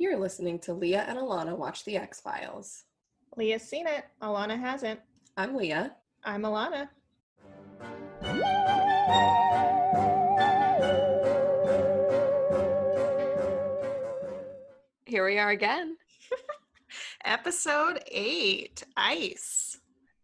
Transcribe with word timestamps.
You're 0.00 0.16
listening 0.16 0.58
to 0.60 0.72
Leah 0.72 1.04
and 1.06 1.18
Alana 1.18 1.54
Watch 1.54 1.84
the 1.84 1.98
X 1.98 2.22
Files. 2.22 2.84
Leah's 3.36 3.62
seen 3.62 3.86
it. 3.86 4.06
Alana 4.22 4.58
hasn't. 4.58 4.98
I'm 5.36 5.54
Leah. 5.54 5.94
I'm 6.24 6.40
Alana. 6.40 6.88
Here 15.04 15.26
we 15.26 15.38
are 15.38 15.50
again. 15.50 15.98
Episode 17.26 18.02
8 18.10 18.82
Ice. 18.96 19.80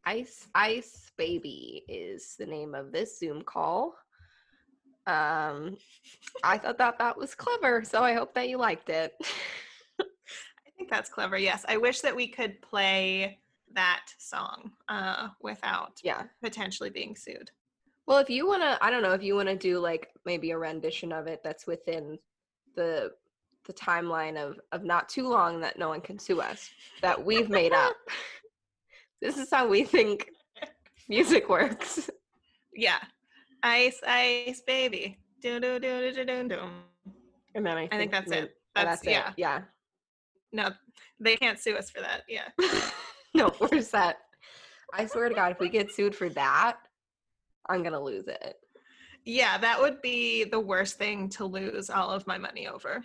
Ice 0.06 0.48
Ice 0.54 1.10
Baby 1.18 1.84
is 1.86 2.34
the 2.38 2.46
name 2.46 2.74
of 2.74 2.92
this 2.92 3.18
Zoom 3.18 3.42
call. 3.42 3.94
Um, 5.06 5.76
I 6.42 6.56
thought 6.56 6.78
that 6.78 6.98
that 6.98 7.18
was 7.18 7.34
clever, 7.34 7.84
so 7.84 8.02
I 8.02 8.14
hope 8.14 8.32
that 8.32 8.48
you 8.48 8.56
liked 8.56 8.88
it. 8.88 9.12
I 10.76 10.78
think 10.78 10.90
that's 10.90 11.08
clever. 11.08 11.38
Yes. 11.38 11.64
I 11.68 11.78
wish 11.78 12.00
that 12.00 12.14
we 12.14 12.28
could 12.28 12.60
play 12.60 13.38
that 13.74 14.04
song 14.18 14.72
uh, 14.88 15.28
without 15.40 16.00
yeah. 16.04 16.24
potentially 16.42 16.90
being 16.90 17.16
sued. 17.16 17.50
Well, 18.06 18.18
if 18.18 18.28
you 18.28 18.46
want 18.46 18.62
to, 18.62 18.78
I 18.82 18.90
don't 18.90 19.02
know, 19.02 19.12
if 19.12 19.22
you 19.22 19.34
want 19.34 19.48
to 19.48 19.56
do 19.56 19.78
like 19.78 20.10
maybe 20.24 20.50
a 20.50 20.58
rendition 20.58 21.12
of 21.12 21.26
it 21.26 21.40
that's 21.42 21.66
within 21.66 22.18
the 22.74 23.12
the 23.66 23.72
timeline 23.72 24.36
of 24.36 24.60
of 24.70 24.84
not 24.84 25.08
too 25.08 25.28
long 25.28 25.60
that 25.60 25.76
no 25.76 25.88
one 25.88 26.00
can 26.00 26.20
sue 26.20 26.40
us 26.40 26.70
that 27.02 27.24
we've 27.24 27.48
made 27.48 27.72
up. 27.72 27.96
this 29.20 29.38
is 29.38 29.48
how 29.50 29.66
we 29.66 29.82
think 29.82 30.30
music 31.08 31.48
works. 31.48 32.10
Yeah. 32.78 32.98
Ice, 33.62 34.02
ice, 34.06 34.60
baby. 34.66 35.16
Do 35.40 35.58
do 35.58 35.78
do 35.80 36.12
do 36.12 36.24
do 36.26 36.46
do. 36.46 36.58
And 37.54 37.64
then 37.64 37.78
I 37.78 37.80
think, 37.80 37.94
I 37.94 37.96
think 37.96 38.10
that's 38.10 38.28
maybe- 38.28 38.46
it. 38.48 38.56
oh, 38.76 38.84
That's, 38.84 39.02
it. 39.06 39.22
yeah. 39.38 39.62
No, 40.52 40.70
they 41.20 41.36
can't 41.36 41.58
sue 41.58 41.76
us 41.76 41.90
for 41.90 42.00
that. 42.00 42.22
Yeah. 42.28 42.48
no, 43.34 43.48
where's 43.58 43.90
that? 43.90 44.18
I 44.92 45.06
swear 45.06 45.28
to 45.28 45.34
God, 45.34 45.52
if 45.52 45.60
we 45.60 45.68
get 45.68 45.92
sued 45.92 46.14
for 46.14 46.28
that, 46.30 46.78
I'm 47.68 47.82
gonna 47.82 48.02
lose 48.02 48.28
it. 48.28 48.56
Yeah, 49.24 49.58
that 49.58 49.80
would 49.80 50.00
be 50.02 50.44
the 50.44 50.60
worst 50.60 50.98
thing 50.98 51.28
to 51.30 51.44
lose 51.44 51.90
all 51.90 52.10
of 52.10 52.26
my 52.26 52.38
money 52.38 52.68
over. 52.68 53.02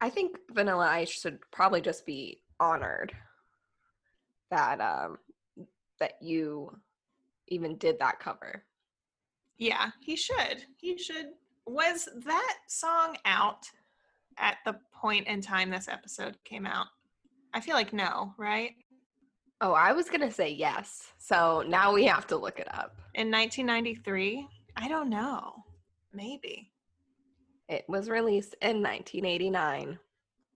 I 0.00 0.08
think 0.08 0.38
Vanilla 0.50 0.86
Ice 0.86 1.10
should 1.10 1.38
probably 1.50 1.82
just 1.82 2.06
be 2.06 2.40
honored 2.58 3.12
that 4.50 4.80
um 4.80 5.18
that 5.98 6.14
you 6.20 6.76
even 7.48 7.76
did 7.76 7.98
that 7.98 8.18
cover. 8.18 8.64
Yeah, 9.58 9.90
he 10.00 10.16
should. 10.16 10.64
He 10.76 10.96
should. 10.96 11.32
Was 11.66 12.08
that 12.24 12.56
song 12.66 13.16
out 13.26 13.66
at 14.40 14.58
the 14.64 14.76
point 14.92 15.26
in 15.26 15.40
time 15.40 15.70
this 15.70 15.88
episode 15.88 16.36
came 16.44 16.66
out? 16.66 16.86
I 17.52 17.60
feel 17.60 17.74
like 17.74 17.92
no, 17.92 18.34
right? 18.38 18.72
Oh, 19.60 19.72
I 19.72 19.92
was 19.92 20.08
gonna 20.08 20.30
say 20.30 20.50
yes. 20.50 21.12
So 21.18 21.64
now 21.68 21.92
we 21.92 22.04
have 22.06 22.26
to 22.28 22.36
look 22.36 22.58
it 22.58 22.68
up. 22.74 22.96
In 23.14 23.30
1993? 23.30 24.46
I 24.76 24.88
don't 24.88 25.10
know. 25.10 25.64
Maybe. 26.12 26.70
It 27.68 27.84
was 27.88 28.08
released 28.08 28.56
in 28.62 28.82
1989. 28.82 29.98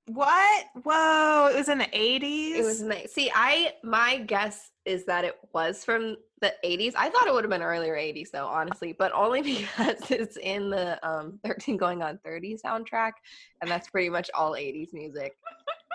What? 0.06 0.66
Whoa, 0.82 1.48
it 1.52 1.56
was 1.56 1.68
in 1.68 1.78
the 1.78 1.84
80s? 1.84 2.56
It 2.56 2.64
was 2.64 2.82
nice. 2.82 3.12
See, 3.12 3.30
I 3.34 3.74
my 3.82 4.18
guess 4.18 4.70
is 4.84 5.04
that 5.06 5.24
it 5.24 5.38
was 5.52 5.84
from 5.84 6.16
the 6.44 6.54
80s. 6.68 6.92
I 6.96 7.08
thought 7.10 7.26
it 7.26 7.32
would 7.32 7.44
have 7.44 7.50
been 7.50 7.62
earlier 7.62 7.94
80s 7.96 8.30
though, 8.30 8.46
honestly, 8.46 8.94
but 8.98 9.10
only 9.12 9.42
because 9.58 10.10
it's 10.10 10.36
in 10.36 10.70
the 10.70 10.98
um 11.08 11.38
13 11.44 11.76
going 11.76 12.02
on 12.02 12.18
30 12.24 12.58
soundtrack 12.64 13.12
and 13.60 13.70
that's 13.70 13.88
pretty 13.88 14.10
much 14.10 14.30
all 14.34 14.52
80s 14.52 14.92
music 14.92 15.36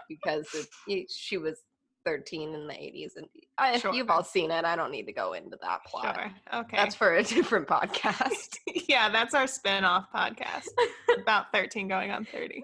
because 0.09 0.47
it, 0.87 1.09
she 1.11 1.37
was 1.37 1.59
13 2.05 2.53
in 2.55 2.65
the 2.67 2.73
80s 2.73 3.11
and 3.17 3.27
I, 3.57 3.77
Sure. 3.77 3.93
you've 3.93 4.09
all 4.09 4.23
seen 4.23 4.49
it. 4.51 4.65
I 4.65 4.75
don't 4.75 4.89
need 4.91 5.05
to 5.05 5.11
go 5.13 5.33
into 5.33 5.57
that 5.61 5.83
plot. 5.85 6.15
Sure. 6.15 6.31
Okay. 6.61 6.77
That's 6.77 6.95
for 6.95 7.13
a 7.15 7.23
different 7.35 7.67
podcast. 7.67 8.57
yeah, 8.89 9.09
that's 9.09 9.33
our 9.35 9.45
spin-off 9.47 10.05
podcast 10.15 10.67
about 11.21 11.51
13 11.53 11.87
going 11.87 12.09
on 12.11 12.25
30. 12.25 12.63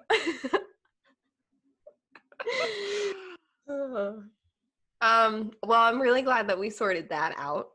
um 5.02 5.52
well, 5.64 5.82
I'm 5.82 6.02
really 6.02 6.22
glad 6.22 6.48
that 6.50 6.58
we 6.60 6.70
sorted 6.70 7.10
that 7.10 7.36
out. 7.38 7.70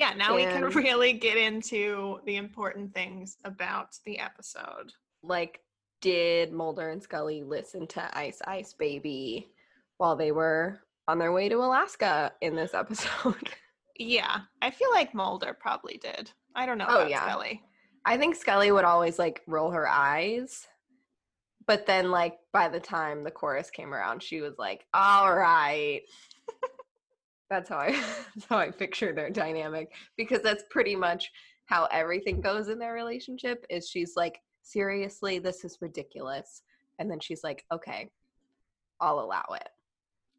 Yeah, 0.00 0.14
now 0.14 0.34
we 0.34 0.44
can 0.44 0.64
really 0.70 1.12
get 1.12 1.36
into 1.36 2.20
the 2.24 2.36
important 2.36 2.94
things 2.94 3.36
about 3.44 3.96
the 4.06 4.18
episode. 4.18 4.92
like 5.22 5.60
did 6.00 6.50
Mulder 6.50 6.88
and 6.88 7.02
Scully 7.02 7.42
listen 7.42 7.86
to 7.88 8.18
Ice 8.18 8.40
Ice 8.46 8.72
Baby 8.72 9.52
while 9.98 10.16
they 10.16 10.32
were 10.32 10.80
on 11.06 11.18
their 11.18 11.30
way 11.32 11.50
to 11.50 11.56
Alaska 11.56 12.32
in 12.40 12.56
this 12.56 12.72
episode? 12.82 13.50
Yeah, 13.98 14.38
I 14.62 14.70
feel 14.70 14.90
like 14.92 15.12
Mulder 15.14 15.54
probably 15.60 15.98
did. 16.02 16.30
I 16.56 16.64
don't 16.64 16.78
know 16.78 16.86
Oh, 16.88 17.00
about 17.00 17.10
yeah. 17.10 17.28
Scully. 17.28 17.62
I 18.06 18.16
think 18.16 18.34
Scully 18.34 18.72
would 18.72 18.86
always 18.86 19.18
like 19.18 19.42
roll 19.46 19.70
her 19.72 19.86
eyes. 19.86 20.66
But 21.66 21.84
then 21.86 22.10
like 22.10 22.38
by 22.54 22.68
the 22.68 22.80
time 22.80 23.22
the 23.22 23.30
chorus 23.30 23.68
came 23.70 23.92
around, 23.92 24.22
she 24.22 24.40
was 24.40 24.54
like, 24.58 24.86
"All 24.94 25.34
right." 25.34 26.00
That's 27.50 27.68
how 27.68 27.78
I 27.78 27.90
that's 28.34 28.46
how 28.48 28.58
I 28.58 28.70
picture 28.70 29.12
their 29.12 29.30
dynamic 29.30 29.92
because 30.16 30.40
that's 30.42 30.64
pretty 30.70 30.96
much 30.96 31.30
how 31.66 31.86
everything 31.92 32.40
goes 32.40 32.68
in 32.68 32.78
their 32.78 32.94
relationship 32.94 33.66
is 33.68 33.88
she's 33.88 34.14
like, 34.16 34.40
"Seriously, 34.62 35.38
this 35.38 35.64
is 35.64 35.78
ridiculous." 35.80 36.62
And 36.98 37.10
then 37.10 37.20
she's 37.20 37.44
like, 37.44 37.64
"Okay, 37.72 38.08
I'll 39.00 39.20
allow 39.20 39.44
it." 39.54 39.68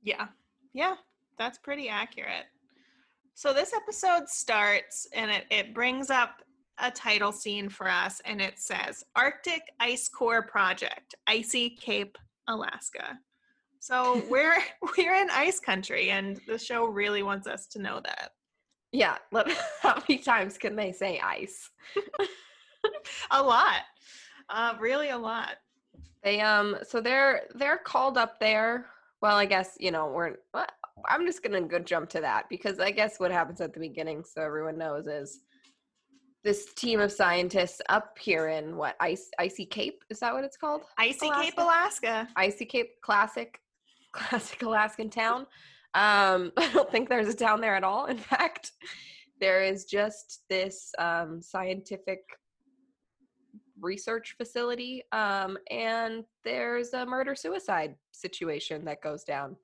Yeah, 0.02 0.28
yeah, 0.74 0.96
that's 1.38 1.58
pretty 1.58 1.90
accurate. 1.90 2.46
So 3.34 3.54
this 3.54 3.74
episode 3.74 4.28
starts 4.28 5.08
and 5.14 5.32
it, 5.32 5.46
it 5.50 5.74
brings 5.74 6.10
up 6.10 6.42
a 6.78 6.92
title 6.92 7.32
scene 7.32 7.70
for 7.70 7.88
us 7.88 8.22
and 8.26 8.42
it 8.42 8.60
says 8.60 9.04
Arctic 9.16 9.62
Ice 9.80 10.10
Core 10.10 10.44
Project, 10.44 11.16
Icy 11.28 11.72
Cape, 11.72 12.18
Alaska. 12.48 13.18
So 13.82 14.22
we're 14.30 14.56
we're 14.98 15.16
in 15.16 15.30
ice 15.32 15.60
country 15.60 16.12
and 16.12 16.40
the 16.48 16.58
show 16.58 16.86
really 16.86 17.24
wants 17.24 17.48
us 17.48 17.68
to 17.68 17.80
know 17.80 18.00
that. 18.06 18.32
Yeah, 18.94 19.18
let, 19.32 19.48
how 19.82 20.02
many 20.08 20.22
times 20.22 20.58
can 20.58 20.76
they 20.76 20.94
say 20.94 21.20
ice? 21.20 21.70
A 23.32 23.42
lot. 23.42 23.82
Uh 24.50 24.76
really 24.80 25.10
a 25.10 25.18
lot. 25.18 25.58
They 26.24 26.40
um 26.40 26.78
so 26.88 27.02
they're 27.02 27.42
they're 27.56 27.78
called 27.78 28.18
up 28.18 28.40
there. 28.40 28.86
Well, 29.22 29.36
I 29.36 29.46
guess, 29.46 29.78
you 29.80 29.92
know, 29.92 30.08
we're 30.08 30.38
I'm 31.08 31.26
just 31.26 31.44
going 31.44 31.62
to 31.62 31.68
go 31.68 31.80
jump 31.80 32.10
to 32.10 32.22
that 32.22 32.48
because 32.50 32.80
I 32.80 32.92
guess 32.92 33.20
what 33.20 33.32
happens 33.32 33.62
at 33.62 33.74
the 33.74 33.80
beginning 33.80 34.24
so 34.24 34.42
everyone 34.42 34.78
knows 34.78 35.08
is 35.08 35.40
this 36.44 36.74
team 36.74 37.00
of 37.00 37.12
scientists 37.12 37.82
up 37.90 38.18
here 38.20 38.50
in 38.50 38.76
what 38.76 38.96
Ice 39.00 39.30
Icy 39.40 39.66
Cape 39.66 40.04
is 40.10 40.20
that 40.20 40.34
what 40.34 40.44
it's 40.44 40.58
called? 40.58 40.84
Icy 40.98 41.30
Cape, 41.30 41.54
Alaska? 41.58 42.08
Alaska. 42.08 42.28
Icy 42.36 42.66
Cape 42.66 43.02
classic 43.02 43.60
classic 44.12 44.62
Alaskan 44.64 45.10
town. 45.10 45.42
Um 45.94 46.52
I 46.58 46.70
don't 46.74 46.92
think 46.92 47.10
there's 47.10 47.28
a 47.28 47.36
town 47.36 47.62
there 47.62 47.76
at 47.76 47.84
all. 47.84 48.06
In 48.06 48.18
fact, 48.18 48.72
there 49.40 49.64
is 49.64 49.86
just 49.86 50.44
this 50.50 50.92
um 51.00 51.42
scientific 51.42 52.20
research 53.80 54.36
facility 54.38 55.04
um 55.12 55.58
and 55.72 56.24
there's 56.44 56.94
a 56.94 57.04
murder 57.06 57.34
suicide 57.34 57.96
situation 58.12 58.86
that 58.86 59.02
goes 59.02 59.24
down 59.24 59.56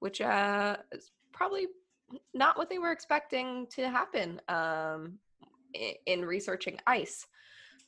which 0.00 0.20
uh 0.20 0.76
is 0.90 1.12
probably 1.32 1.68
not 2.34 2.58
what 2.58 2.68
they 2.68 2.78
were 2.80 2.90
expecting 2.90 3.68
to 3.70 3.88
happen 3.88 4.40
um 4.48 5.16
i- 5.76 5.96
in 6.06 6.24
researching 6.24 6.76
ice 6.88 7.24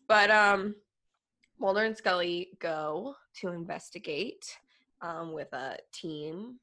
but 0.07 0.31
um 0.31 0.77
mulder 1.59 1.83
and 1.83 1.97
scully 1.97 2.51
go 2.61 3.13
to 3.35 3.49
investigate 3.49 4.45
um 5.03 5.33
with 5.33 5.53
a 5.53 5.77
team 5.93 6.59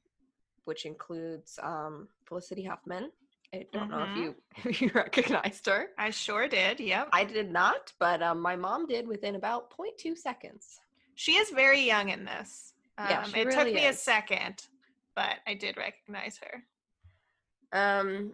which 0.64 0.84
includes 0.86 1.58
um 1.62 2.08
felicity 2.26 2.62
huffman 2.64 3.10
i 3.54 3.66
don't 3.72 3.90
know 3.90 4.02
if 4.04 4.10
Mhm. 4.14 4.22
you 4.22 4.34
if 4.70 4.80
you 4.82 4.90
recognized 4.94 5.66
her 5.66 5.88
I 5.98 6.10
sure 6.10 6.48
did. 6.48 6.80
Yep. 6.80 7.08
I 7.12 7.24
did 7.24 7.50
not, 7.50 7.92
but 7.98 8.22
um, 8.22 8.40
my 8.40 8.56
mom 8.56 8.86
did 8.86 9.06
within 9.06 9.34
about 9.36 9.70
0.2 9.76 10.16
seconds. 10.16 10.80
She 11.14 11.32
is 11.32 11.50
very 11.50 11.80
young 11.82 12.08
in 12.08 12.24
this. 12.24 12.72
Um, 12.98 13.06
Yeah, 13.08 13.22
she 13.24 13.40
it 13.40 13.44
took 13.44 13.56
really 13.58 13.74
me 13.74 13.86
a 13.86 13.92
second, 13.92 14.66
but 15.14 15.36
I 15.46 15.54
did 15.54 15.76
recognize 15.76 16.38
her. 16.44 16.64
Um, 17.72 18.32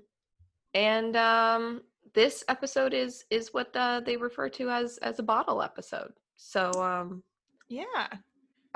and 0.74 1.16
um, 1.16 1.82
this 2.14 2.44
episode 2.48 2.94
is 2.94 3.24
is 3.30 3.52
what 3.52 3.74
uh, 3.76 4.00
they 4.00 4.16
refer 4.16 4.48
to 4.50 4.70
as 4.70 4.98
as 4.98 5.18
a 5.18 5.22
bottle 5.22 5.62
episode. 5.62 6.12
So 6.36 6.70
um, 6.82 7.22
Yeah. 7.68 8.08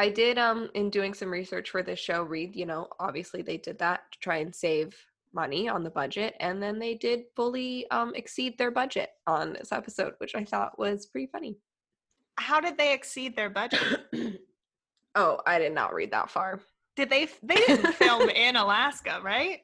I 0.00 0.08
did 0.08 0.38
um 0.38 0.70
in 0.72 0.88
doing 0.88 1.12
some 1.12 1.30
research 1.30 1.68
for 1.68 1.82
this 1.82 1.98
show 1.98 2.22
read, 2.22 2.56
you 2.56 2.64
know, 2.64 2.88
obviously 2.98 3.42
they 3.42 3.58
did 3.58 3.78
that 3.80 4.00
to 4.12 4.18
try 4.20 4.36
and 4.36 4.54
save 4.54 4.96
money 5.34 5.68
on 5.68 5.84
the 5.84 5.90
budget 5.90 6.34
and 6.40 6.60
then 6.62 6.78
they 6.78 6.94
did 6.94 7.24
fully 7.36 7.88
um 7.90 8.14
exceed 8.14 8.56
their 8.56 8.70
budget 8.70 9.10
on 9.26 9.52
this 9.52 9.72
episode, 9.72 10.14
which 10.16 10.34
I 10.34 10.44
thought 10.44 10.78
was 10.78 11.04
pretty 11.04 11.28
funny. 11.30 11.58
How 12.38 12.60
did 12.60 12.78
they 12.78 12.94
exceed 12.94 13.36
their 13.36 13.50
budget? 13.50 14.00
Oh, 15.16 15.40
I 15.44 15.58
did 15.58 15.72
not 15.72 15.92
read 15.92 16.12
that 16.12 16.30
far. 16.30 16.60
Did 16.94 17.10
they? 17.10 17.26
They 17.42 17.56
didn't 17.56 17.94
film 18.04 18.28
in 18.30 18.54
Alaska, 18.54 19.20
right? 19.24 19.58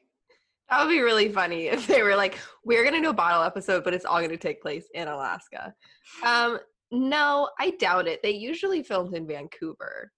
That 0.69 0.83
would 0.83 0.91
be 0.91 0.99
really 0.99 1.29
funny 1.29 1.67
if 1.67 1.87
they 1.87 2.03
were 2.03 2.17
like, 2.17 2.37
"We're 2.65 2.83
gonna 2.83 3.01
do 3.01 3.11
a 3.11 3.13
bottle 3.13 3.43
episode, 3.43 3.85
but 3.85 3.93
it's 3.93 4.03
all 4.03 4.19
gonna 4.19 4.35
take 4.35 4.61
place 4.61 4.89
in 4.93 5.07
Alaska." 5.07 5.73
Um, 6.21 6.59
no, 6.91 7.49
I 7.57 7.69
doubt 7.79 8.09
it. 8.09 8.21
They 8.23 8.31
usually 8.31 8.83
filmed 8.83 9.13
in 9.15 9.25
Vancouver. 9.25 10.11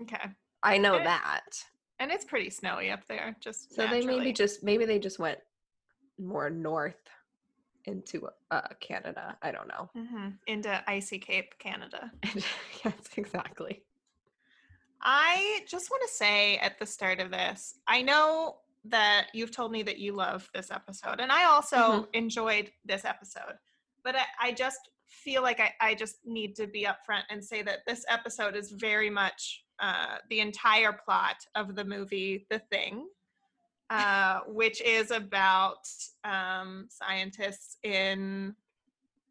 Okay. 0.00 0.30
I 0.62 0.78
know 0.78 0.96
Eh, 0.96 1.04
that. 1.04 1.64
And 1.98 2.10
it's 2.10 2.24
pretty 2.24 2.50
snowy 2.50 2.90
up 2.90 3.06
there. 3.06 3.36
Just 3.40 3.74
So 3.74 3.86
they 3.86 4.04
maybe 4.04 4.32
just 4.32 4.62
maybe 4.64 4.84
they 4.84 4.98
just 4.98 5.18
went 5.18 5.38
more 6.18 6.50
north 6.50 7.08
into 7.84 8.28
uh, 8.50 8.68
Canada. 8.80 9.36
I 9.42 9.50
don't 9.52 9.68
know. 9.68 9.90
Mhm. 9.96 10.38
into 10.46 10.82
icy 10.90 11.18
Cape, 11.18 11.58
Canada. 11.58 12.10
yes, 12.84 12.94
exactly. 13.16 13.82
I 15.02 15.64
just 15.68 15.90
want 15.90 16.02
to 16.06 16.14
say 16.14 16.58
at 16.58 16.78
the 16.78 16.86
start 16.86 17.18
of 17.20 17.30
this, 17.30 17.74
I 17.88 18.02
know 18.02 18.58
that 18.84 19.28
you've 19.34 19.50
told 19.50 19.72
me 19.72 19.82
that 19.84 19.98
you 19.98 20.12
love 20.12 20.48
this 20.54 20.70
episode, 20.70 21.20
and 21.20 21.30
I 21.32 21.44
also 21.44 21.76
Mhm. 21.76 22.08
enjoyed 22.14 22.72
this 22.84 23.04
episode. 23.04 23.58
But 24.04 24.16
I, 24.16 24.24
I 24.40 24.52
just 24.52 24.78
feel 25.12 25.42
like 25.42 25.60
I, 25.60 25.72
I 25.80 25.94
just 25.94 26.16
need 26.24 26.56
to 26.56 26.66
be 26.66 26.86
upfront 26.86 27.22
and 27.30 27.44
say 27.44 27.62
that 27.62 27.80
this 27.86 28.04
episode 28.08 28.56
is 28.56 28.70
very 28.70 29.10
much 29.10 29.64
uh, 29.80 30.16
the 30.30 30.40
entire 30.40 30.92
plot 30.92 31.36
of 31.54 31.74
the 31.74 31.84
movie 31.84 32.46
The 32.50 32.60
Thing, 32.70 33.06
uh, 33.90 34.40
which 34.46 34.80
is 34.82 35.10
about 35.10 35.86
um, 36.24 36.86
scientists 36.90 37.76
in 37.82 38.54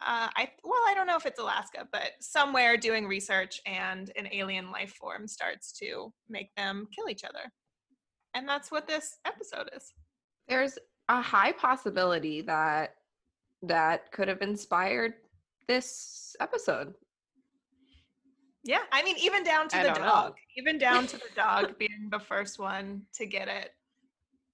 uh, 0.04 0.30
I 0.36 0.50
well, 0.64 0.82
I 0.88 0.96
don't 0.96 1.06
know 1.06 1.16
if 1.16 1.28
it's 1.28 1.40
Alaska, 1.40 1.88
but 1.92 2.14
somewhere 2.20 2.76
doing 2.76 3.06
research 3.06 3.62
and 3.68 4.12
an 4.16 4.28
alien 4.32 4.72
life 4.72 4.94
form 4.94 5.28
starts 5.28 5.72
to 5.74 6.12
make 6.28 6.54
them 6.56 6.88
kill 6.96 7.08
each 7.08 7.24
other. 7.24 7.52
And 8.34 8.48
that's 8.48 8.72
what 8.72 8.88
this 8.88 9.18
episode 9.26 9.70
is. 9.76 9.94
There's 10.48 10.80
a 11.08 11.22
high 11.22 11.52
possibility 11.52 12.42
that 12.42 12.96
that 13.64 14.12
could 14.12 14.28
have 14.28 14.42
inspired 14.42 15.14
this 15.72 16.36
episode. 16.42 16.94
Yeah, 18.64 18.82
I 18.92 19.04
mean, 19.04 19.16
even 19.20 19.44
down 19.44 19.70
to 19.70 19.78
I 19.78 19.84
the 19.84 19.90
don't 19.90 20.02
know. 20.02 20.08
dog, 20.10 20.34
even 20.58 20.78
down 20.78 21.08
to 21.08 21.18
the 21.18 21.30
dog 21.36 21.78
being 21.80 22.10
the 22.12 22.20
first 22.20 22.60
one 22.60 23.04
to 23.14 23.26
get 23.26 23.48
it. 23.48 23.72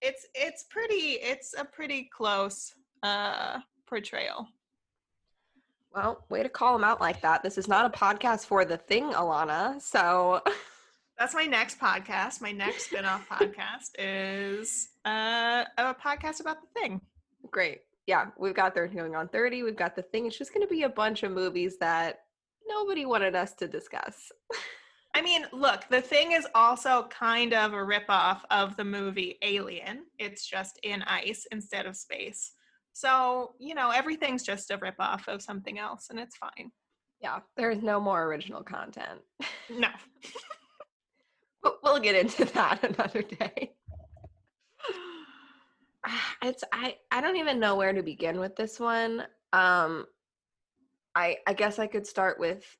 It's 0.02 0.28
it's 0.36 0.64
pretty 0.70 1.18
it's 1.32 1.56
a 1.58 1.66
pretty 1.66 2.10
close 2.16 2.74
uh 3.02 3.60
portrayal. 3.88 4.48
Well, 5.94 6.24
way 6.30 6.44
to 6.44 6.50
call 6.50 6.76
him 6.76 6.84
out 6.84 7.02
like 7.02 7.22
that. 7.22 7.42
This 7.42 7.58
is 7.58 7.68
not 7.68 7.86
a 7.92 7.98
podcast 7.98 8.46
for 8.46 8.64
the 8.64 8.78
thing, 8.78 9.06
Alana. 9.14 9.82
So 9.82 10.42
That's 11.20 11.34
my 11.34 11.46
next 11.46 11.80
podcast. 11.80 12.42
My 12.42 12.52
next 12.52 12.86
spin-off 12.86 13.28
podcast 13.28 13.90
is 13.98 14.90
uh, 15.04 15.64
a 15.80 15.96
podcast 15.96 16.42
about 16.42 16.58
the 16.62 16.80
thing. 16.80 17.02
great. 17.50 17.80
Yeah, 18.08 18.28
we've 18.38 18.56
got 18.56 18.74
30 18.74 18.96
going 18.96 19.16
on 19.16 19.28
30. 19.28 19.64
We've 19.64 19.76
got 19.76 19.96
the 19.96 20.02
thing. 20.02 20.26
It's 20.26 20.38
just 20.38 20.54
going 20.54 20.66
to 20.66 20.74
be 20.74 20.84
a 20.84 20.90
bunch 20.90 21.24
of 21.24 21.32
movies 21.32 21.78
that 21.80 22.22
nobody 22.68 23.06
wanted 23.06 23.36
us 23.36 23.54
to 23.56 23.68
discuss. 23.68 24.32
I 25.14 25.22
mean, 25.22 25.46
look, 25.52 25.84
the 25.90 26.02
thing 26.02 26.32
is 26.32 26.48
also 26.56 27.08
kind 27.10 27.54
of 27.54 27.74
a 27.74 27.78
ripoff 27.78 28.42
of 28.50 28.78
the 28.78 28.86
movie 28.86 29.38
Alien. 29.42 30.06
It's 30.20 30.46
just 30.48 30.80
in 30.84 31.02
ice 31.04 31.46
instead 31.52 31.86
of 31.86 31.98
space. 31.98 32.52
So, 32.94 33.54
you 33.60 33.76
know, 33.76 33.92
everything's 33.92 34.44
just 34.44 34.72
a 34.72 34.78
ripoff 34.78 35.28
of 35.28 35.42
something 35.42 35.78
else, 35.78 36.08
and 36.10 36.20
it's 36.20 36.36
fine. 36.38 36.72
Yeah, 37.22 37.40
there's 37.56 37.82
no 37.84 38.00
more 38.00 38.24
original 38.24 38.64
content. 38.64 39.22
No. 39.70 39.90
But 41.64 41.80
we'll 41.84 42.00
get 42.00 42.16
into 42.16 42.46
that 42.46 42.84
another 42.84 43.24
day. 43.24 43.74
Ah, 46.08 46.36
It's 46.42 46.64
I 46.72 46.96
I 47.12 47.22
don't 47.22 47.36
even 47.38 47.60
know 47.60 47.76
where 47.76 47.94
to 47.94 48.02
begin 48.02 48.40
with 48.40 48.56
this 48.56 48.80
one. 48.80 49.22
Um 49.54 50.06
I 51.16 51.38
I 51.46 51.54
guess 51.54 51.80
I 51.80 51.88
could 51.88 52.08
start 52.08 52.40
with 52.40 52.78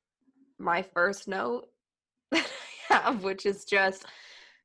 my 0.58 0.82
first 0.82 1.28
note 1.28 1.68
that 2.32 2.50
I 2.90 2.94
have, 2.94 3.22
which 3.22 3.46
is 3.46 3.64
just 3.64 4.06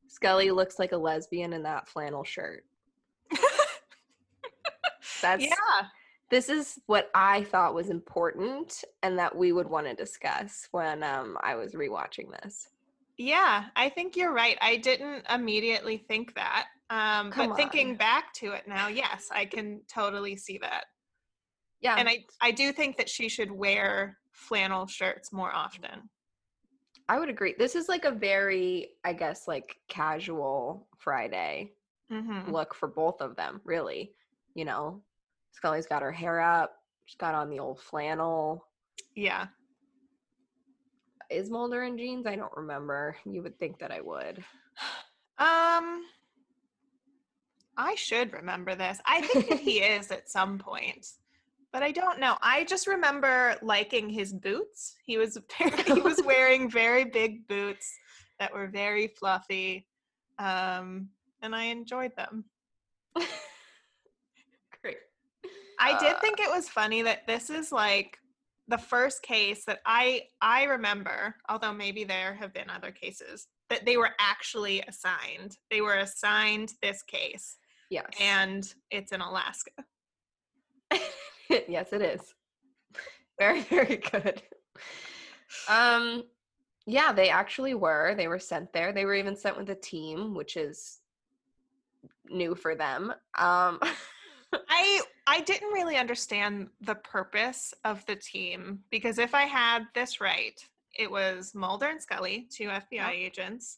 Scully 0.08 0.52
looks 0.52 0.80
like 0.80 0.92
a 0.92 0.98
lesbian 0.98 1.54
in 1.54 1.64
that 1.64 1.88
flannel 1.88 2.24
shirt. 2.24 2.66
That's 5.22 5.44
yeah. 5.44 5.88
this 6.30 6.50
is 6.50 6.80
what 6.86 7.10
I 7.16 7.44
thought 7.44 7.74
was 7.74 7.90
important 7.90 8.84
and 9.02 9.18
that 9.20 9.36
we 9.36 9.52
would 9.52 9.68
want 9.68 9.88
to 9.88 9.94
discuss 9.94 10.68
when 10.72 11.04
um 11.04 11.38
I 11.42 11.56
was 11.56 11.74
rewatching 11.74 12.32
this. 12.42 12.70
Yeah, 13.18 13.66
I 13.76 13.90
think 13.90 14.16
you're 14.16 14.34
right. 14.34 14.58
I 14.62 14.78
didn't 14.78 15.26
immediately 15.30 15.98
think 15.98 16.34
that. 16.36 16.68
Um, 16.94 17.32
Come 17.32 17.50
but 17.50 17.56
thinking 17.56 17.96
back 17.96 18.34
to 18.36 18.52
it 18.52 18.68
now, 18.68 18.88
yes, 18.88 19.30
I 19.32 19.46
can 19.46 19.82
totally 19.92 20.36
see 20.36 20.60
that. 20.60 20.86
Yeah. 21.82 21.96
And 21.98 22.08
I, 22.08 22.24
I 22.40 22.52
do 22.52 22.72
think 22.72 22.98
that 22.98 23.10
she 23.10 23.30
should 23.30 23.52
wear 23.52 24.18
flannel 24.32 24.86
shirts 24.86 25.34
more 25.34 25.52
often. 25.54 26.10
I 27.10 27.20
would 27.20 27.30
agree. 27.30 27.56
This 27.58 27.76
is 27.76 27.90
like 27.90 28.06
a 28.06 28.12
very, 28.12 28.92
I 29.04 29.14
guess, 29.14 29.48
like 29.48 29.78
casual 29.88 30.88
Friday 31.00 31.72
Mm-hmm. 32.12 32.52
look 32.52 32.76
for 32.76 32.88
both 32.88 33.22
of 33.22 33.36
them, 33.36 33.60
really. 33.64 34.14
You 34.54 34.66
know, 34.66 35.02
Scully's 35.52 35.88
got 35.88 36.04
her 36.04 36.12
hair 36.12 36.40
up, 36.40 36.76
she's 37.06 37.16
got 37.16 37.34
on 37.34 37.50
the 37.50 37.58
old 37.58 37.80
flannel. 37.80 38.68
Yeah. 39.16 39.48
Is 41.32 41.50
Mulder 41.50 41.84
in 41.84 41.98
jeans? 41.98 42.28
I 42.28 42.36
don't 42.36 42.56
remember. 42.56 43.16
You 43.26 43.42
would 43.42 43.58
think 43.58 43.80
that 43.80 43.92
I 43.92 44.02
would. 44.02 44.44
Um, 45.40 46.04
I 47.78 47.96
should 47.96 48.34
remember 48.34 48.76
this. 48.76 49.00
I 49.06 49.22
think 49.22 49.50
that 49.50 49.60
he 49.60 49.80
is 49.96 50.12
at 50.12 50.30
some 50.30 50.58
point, 50.60 51.08
but 51.72 51.84
I 51.84 51.92
don't 51.92 52.20
know. 52.20 52.38
I 52.42 52.64
just 52.66 52.88
remember 52.88 53.56
liking 53.62 54.10
his 54.10 54.34
boots. 54.34 54.96
He 55.06 55.18
was 55.18 55.38
he 55.58 56.02
was 56.02 56.22
wearing 56.26 56.70
very 56.70 57.06
big 57.06 57.48
boots 57.48 57.92
that 58.40 58.54
were 58.54 58.68
very 58.68 59.08
fluffy, 59.08 59.88
um, 60.40 61.10
and 61.42 61.56
I 61.56 61.64
enjoyed 61.66 62.16
them. 62.16 62.46
Great. 64.82 64.98
I 65.80 65.98
did 66.00 66.14
Uh, 66.16 66.20
think 66.20 66.40
it 66.40 66.50
was 66.50 66.70
funny 66.70 67.02
that 67.04 67.26
this 67.28 67.50
is 67.50 67.72
like 67.72 68.18
the 68.68 68.78
first 68.78 69.22
case 69.24 69.66
that 69.66 69.80
I 69.86 70.24
I 70.42 70.64
remember, 70.64 71.36
although 71.50 71.74
maybe 71.74 72.04
there 72.04 72.34
have 72.36 72.54
been 72.54 72.70
other 72.70 72.92
cases 72.92 73.48
that 73.70 73.86
they 73.86 73.98
were 73.98 74.12
actually 74.20 74.82
assigned. 74.88 75.58
They 75.72 75.82
were 75.82 75.96
assigned 75.98 76.74
this 76.82 77.02
case 77.04 77.58
Yes. 77.94 78.06
and 78.20 78.74
it's 78.92 79.12
in 79.12 79.22
Alaska. 79.22 79.72
yes, 81.50 81.94
it 81.94 82.02
is. 82.02 82.34
Very, 83.40 83.62
very 83.62 83.98
good. 83.98 84.42
Um, 85.70 86.24
yeah, 86.86 87.14
they 87.14 87.30
actually 87.30 87.74
were. 87.74 88.14
They 88.16 88.28
were 88.28 88.40
sent 88.40 88.74
there. 88.74 88.92
They 88.94 89.06
were 89.06 89.16
even 89.16 89.36
sent 89.36 89.58
with 89.58 89.70
a 89.70 89.76
team, 89.76 90.34
which 90.34 90.58
is 90.58 91.00
new 92.30 92.56
for 92.56 92.76
them. 92.76 93.12
Um, 93.38 93.80
I 94.70 95.02
I 95.26 95.42
didn't 95.42 95.72
really 95.74 95.98
understand 95.98 96.68
the 96.82 96.96
purpose 96.96 97.74
of 97.86 98.06
the 98.06 98.16
team 98.16 98.80
because 98.92 99.18
if 99.18 99.34
I 99.34 99.44
had 99.44 99.86
this 99.96 100.20
right, 100.22 100.64
it 100.98 101.10
was 101.10 101.56
Mulder 101.56 101.88
and 101.88 102.02
Scully, 102.02 102.48
two 102.52 102.66
FBI 102.68 102.84
Yep. 102.92 103.14
agents, 103.14 103.78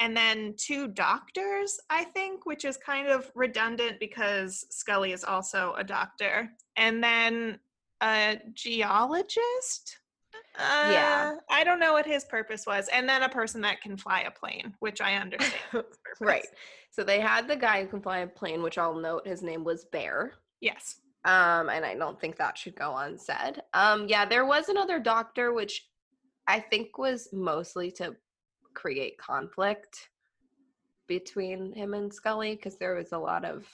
and 0.00 0.16
then 0.16 0.54
two 0.56 0.88
doctors, 0.88 1.78
I 1.90 2.04
think, 2.04 2.46
which 2.46 2.64
is 2.64 2.78
kind 2.78 3.06
of 3.06 3.30
redundant 3.34 4.00
because 4.00 4.66
Scully 4.70 5.12
is 5.12 5.24
also 5.24 5.74
a 5.76 5.84
doctor, 5.84 6.50
and 6.76 7.04
then 7.04 7.60
a 8.02 8.38
geologist. 8.54 9.98
Yeah. 10.58 11.34
Uh, 11.36 11.40
I 11.50 11.64
don't 11.64 11.78
know 11.78 11.92
what 11.92 12.06
his 12.06 12.24
purpose 12.24 12.66
was, 12.66 12.88
and 12.88 13.08
then 13.08 13.22
a 13.22 13.28
person 13.28 13.60
that 13.60 13.82
can 13.82 13.96
fly 13.96 14.22
a 14.22 14.30
plane, 14.30 14.74
which 14.80 15.00
I 15.00 15.16
understand. 15.16 15.84
right. 16.20 16.46
So 16.90 17.04
they 17.04 17.20
had 17.20 17.46
the 17.46 17.56
guy 17.56 17.82
who 17.82 17.88
can 17.88 18.02
fly 18.02 18.18
a 18.18 18.26
plane, 18.26 18.62
which 18.62 18.78
I'll 18.78 18.98
note 18.98 19.26
his 19.26 19.42
name 19.42 19.64
was 19.64 19.84
Bear. 19.84 20.32
Yes. 20.60 20.96
Um, 21.26 21.68
and 21.68 21.84
I 21.84 21.94
don't 21.94 22.18
think 22.18 22.36
that 22.36 22.56
should 22.56 22.74
go 22.74 22.96
unsaid. 22.96 23.62
Um, 23.74 24.08
yeah, 24.08 24.24
there 24.24 24.46
was 24.46 24.70
another 24.70 24.98
doctor, 24.98 25.52
which 25.52 25.86
I 26.46 26.58
think 26.58 26.96
was 26.96 27.28
mostly 27.32 27.90
to 27.92 28.16
create 28.74 29.18
conflict 29.18 30.08
between 31.08 31.72
him 31.72 31.94
and 31.94 32.12
Scully 32.12 32.54
because 32.54 32.76
there 32.76 32.94
was 32.94 33.12
a 33.12 33.18
lot 33.18 33.44
of 33.44 33.66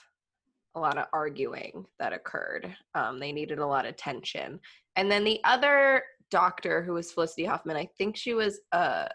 a 0.75 0.79
lot 0.79 0.97
of 0.97 1.05
arguing 1.11 1.85
that 1.99 2.13
occurred. 2.13 2.75
Um, 2.93 3.19
they 3.19 3.31
needed 3.31 3.59
a 3.59 3.65
lot 3.65 3.85
of 3.85 3.95
tension. 3.95 4.59
And 4.95 5.09
then 5.09 5.23
the 5.23 5.39
other 5.43 6.03
doctor 6.29 6.83
who 6.83 6.93
was 6.93 7.11
Felicity 7.11 7.45
Huffman, 7.45 7.77
I 7.77 7.89
think 7.97 8.15
she 8.15 8.33
was 8.35 8.59
a 8.71 9.09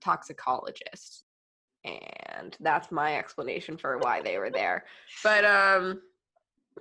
toxicologist. 0.00 1.24
And 1.84 2.56
that's 2.60 2.92
my 2.92 3.16
explanation 3.16 3.76
for 3.76 3.98
why 3.98 4.22
they 4.22 4.38
were 4.38 4.50
there. 4.50 4.84
But 5.22 5.44
um 5.44 6.00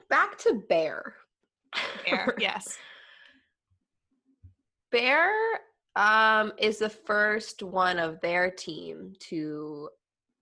back 0.09 0.37
to 0.39 0.61
Bear. 0.69 1.15
There. 2.05 2.35
yes. 2.39 2.77
Bear 4.91 5.31
um, 5.95 6.53
is 6.57 6.79
the 6.79 6.89
first 6.89 7.63
one 7.63 7.99
of 7.99 8.21
their 8.21 8.51
team 8.51 9.13
to 9.19 9.89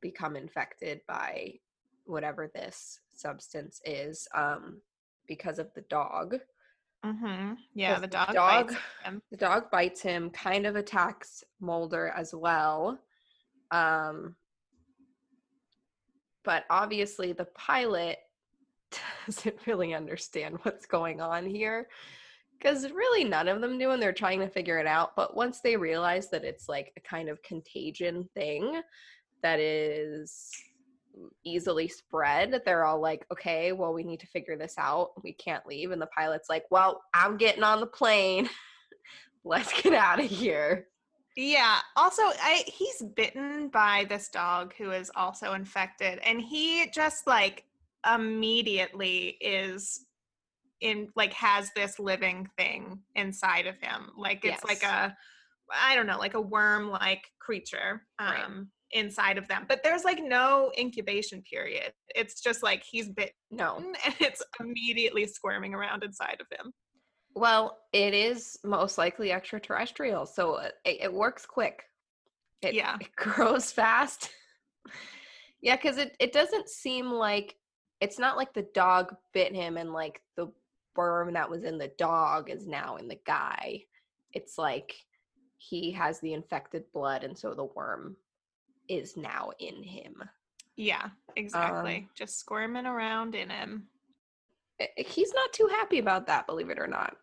become 0.01 0.35
infected 0.35 1.01
by 1.07 1.53
whatever 2.05 2.49
this 2.53 2.99
substance 3.13 3.81
is 3.85 4.27
um, 4.35 4.81
because 5.27 5.59
of 5.59 5.73
the 5.73 5.81
dog. 5.81 6.37
Mm-hmm. 7.05 7.53
Yeah, 7.73 7.99
the 7.99 8.07
dog. 8.07 8.33
dog, 8.33 8.67
bites 8.67 8.79
him. 9.03 9.21
the 9.31 9.37
dog 9.37 9.71
bites 9.71 10.01
him, 10.01 10.29
kind 10.29 10.65
of 10.65 10.75
attacks 10.75 11.43
Mulder 11.59 12.13
as 12.15 12.33
well. 12.33 12.99
Um, 13.71 14.35
but 16.43 16.65
obviously, 16.69 17.33
the 17.33 17.45
pilot 17.45 18.17
doesn't 19.25 19.55
really 19.65 19.93
understand 19.93 20.57
what's 20.63 20.85
going 20.85 21.21
on 21.21 21.45
here 21.45 21.87
because 22.57 22.91
really 22.91 23.23
none 23.23 23.47
of 23.47 23.61
them 23.61 23.77
do, 23.77 23.91
and 23.91 24.01
they're 24.01 24.13
trying 24.13 24.39
to 24.39 24.49
figure 24.49 24.79
it 24.79 24.87
out. 24.87 25.15
But 25.15 25.35
once 25.35 25.61
they 25.61 25.77
realize 25.77 26.29
that 26.31 26.43
it's 26.43 26.67
like 26.67 26.91
a 26.97 27.01
kind 27.01 27.29
of 27.29 27.41
contagion 27.43 28.27
thing 28.35 28.81
that 29.43 29.59
is 29.59 30.51
easily 31.43 31.87
spread, 31.87 32.61
they're 32.65 32.85
all 32.85 33.01
like, 33.01 33.25
okay, 33.31 33.71
well, 33.71 33.93
we 33.93 34.03
need 34.03 34.19
to 34.19 34.27
figure 34.27 34.57
this 34.57 34.75
out. 34.77 35.11
We 35.23 35.33
can't 35.33 35.65
leave. 35.65 35.91
And 35.91 36.01
the 36.01 36.07
pilot's 36.07 36.49
like, 36.49 36.65
well, 36.71 37.01
I'm 37.13 37.37
getting 37.37 37.63
on 37.63 37.79
the 37.79 37.87
plane. 37.87 38.49
Let's 39.43 39.81
get 39.81 39.93
out 39.93 40.19
of 40.19 40.25
here. 40.25 40.87
Yeah. 41.35 41.77
Also, 41.95 42.23
I 42.23 42.63
he's 42.65 43.03
bitten 43.15 43.69
by 43.69 44.07
this 44.09 44.29
dog 44.29 44.73
who 44.75 44.91
is 44.91 45.11
also 45.15 45.53
infected, 45.53 46.19
and 46.25 46.41
he 46.41 46.89
just 46.89 47.27
like 47.27 47.63
immediately 48.11 49.37
is 49.39 50.06
in 50.81 51.07
like 51.15 51.33
has 51.33 51.71
this 51.75 51.99
living 51.99 52.47
thing 52.57 52.99
inside 53.15 53.67
of 53.67 53.75
him. 53.81 54.11
Like 54.17 54.43
it's 54.45 54.63
like 54.63 54.83
a 54.83 55.15
I 55.73 55.95
don't 55.95 56.07
know, 56.07 56.17
like 56.17 56.33
a 56.35 56.41
worm 56.41 56.89
like 56.89 57.23
creature 57.39 58.01
Right. 58.19 58.43
um 58.43 58.69
inside 58.91 59.37
of 59.37 59.47
them. 59.49 59.65
But 59.67 59.81
there's 59.83 60.05
like 60.05 60.23
no 60.23 60.71
incubation 60.79 61.41
period. 61.41 61.91
It's 62.15 62.41
just 62.41 62.63
like 62.63 62.83
he's 62.89 63.09
bitten 63.09 63.33
No. 63.51 63.77
and 64.05 64.15
it's 64.19 64.41
immediately 64.59 65.25
squirming 65.27 65.73
around 65.73 66.03
inside 66.03 66.37
of 66.39 66.47
him. 66.57 66.71
Well, 67.35 67.77
it 67.93 68.13
is 68.13 68.57
most 68.63 68.97
likely 68.97 69.31
extraterrestrial, 69.31 70.25
so 70.25 70.53
uh, 70.55 70.69
it, 70.85 70.97
it 71.03 71.13
works 71.13 71.45
quick. 71.45 71.83
It, 72.61 72.73
Yeah. 72.73 72.97
it 72.99 73.09
grows 73.15 73.71
fast. 73.71 74.31
yeah, 75.61 75.75
because 75.75 75.97
it, 75.97 76.15
it 76.19 76.31
doesn't 76.31 76.69
seem 76.69 77.11
like 77.11 77.55
it's 78.01 78.17
not 78.17 78.37
like 78.37 78.53
the 78.53 78.65
dog 78.73 79.13
bit 79.33 79.53
him 79.53 79.77
and 79.77 79.91
like 79.93 80.21
the 80.35 80.47
worm 80.97 81.33
that 81.33 81.49
was 81.49 81.63
in 81.63 81.77
the 81.77 81.91
dog 81.97 82.49
is 82.49 82.67
now 82.67 82.97
in 82.97 83.07
the 83.07 83.19
guy. 83.25 83.83
It's 84.33 84.57
like 84.57 84.93
he 85.57 85.91
has 85.91 86.19
the 86.19 86.33
infected 86.33 86.83
blood, 86.93 87.23
and 87.23 87.37
so 87.37 87.53
the 87.53 87.65
worm 87.65 88.17
is 88.89 89.15
now 89.15 89.51
in 89.59 89.83
him. 89.83 90.23
Yeah, 90.75 91.03
um 91.05 91.11
exactly. 91.35 92.07
Just 92.15 92.39
squirming 92.39 92.85
around 92.85 93.35
in 93.35 93.49
him. 93.49 93.87
Eh, 94.79 94.87
eh, 94.97 95.03
he's 95.05 95.33
not 95.33 95.53
too 95.53 95.67
happy 95.67 95.99
about 95.99 96.27
that, 96.27 96.47
believe 96.47 96.69
it 96.69 96.79
or 96.79 96.87
not. 96.87 97.17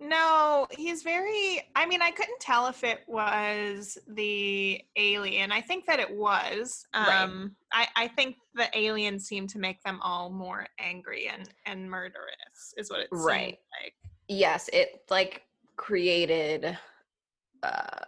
No, 0.00 0.66
he's 0.70 1.02
very. 1.02 1.62
I 1.76 1.84
mean, 1.86 2.00
I 2.00 2.10
couldn't 2.10 2.40
tell 2.40 2.66
if 2.68 2.82
it 2.84 3.00
was 3.06 3.98
the 4.08 4.80
alien. 4.96 5.52
I 5.52 5.60
think 5.60 5.84
that 5.86 6.00
it 6.00 6.10
was. 6.16 6.86
Right. 6.94 7.22
Um, 7.22 7.54
I, 7.72 7.86
I 7.94 8.08
think 8.08 8.36
the 8.54 8.66
alien 8.74 9.18
seemed 9.20 9.50
to 9.50 9.58
make 9.58 9.82
them 9.82 10.00
all 10.02 10.30
more 10.30 10.66
angry 10.78 11.28
and 11.28 11.48
and 11.66 11.88
murderous. 11.90 12.72
Is 12.78 12.90
what 12.90 13.00
it 13.00 13.08
seemed 13.12 13.24
Right. 13.24 13.58
like. 13.82 13.94
yes 14.28 14.70
it 14.72 15.02
like 15.10 15.42
created 15.76 16.76
uh 17.62 18.00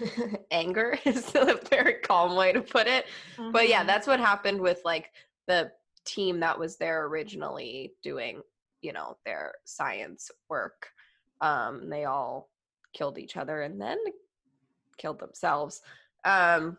anger 0.50 0.98
is 1.04 1.34
a 1.34 1.58
very 1.70 1.94
calm 1.94 2.36
way 2.36 2.52
to 2.52 2.60
put 2.60 2.86
it 2.86 3.06
but 3.52 3.68
yeah 3.68 3.82
Mhm. 3.82 3.86
that's 3.86 4.06
what 4.06 4.20
happened 4.20 4.60
with 4.60 4.80
like 4.84 5.10
the 5.46 5.70
team 6.04 6.40
that 6.40 6.58
was 6.58 6.76
there 6.76 7.06
originally 7.06 7.94
doing 8.02 8.42
you 8.86 8.92
know 8.92 9.16
their 9.26 9.52
science 9.64 10.30
work 10.48 10.86
um 11.40 11.90
they 11.90 12.04
all 12.04 12.48
killed 12.92 13.18
each 13.18 13.36
other 13.36 13.62
and 13.62 13.80
then 13.80 13.98
killed 14.96 15.18
themselves 15.18 15.82
um 16.24 16.78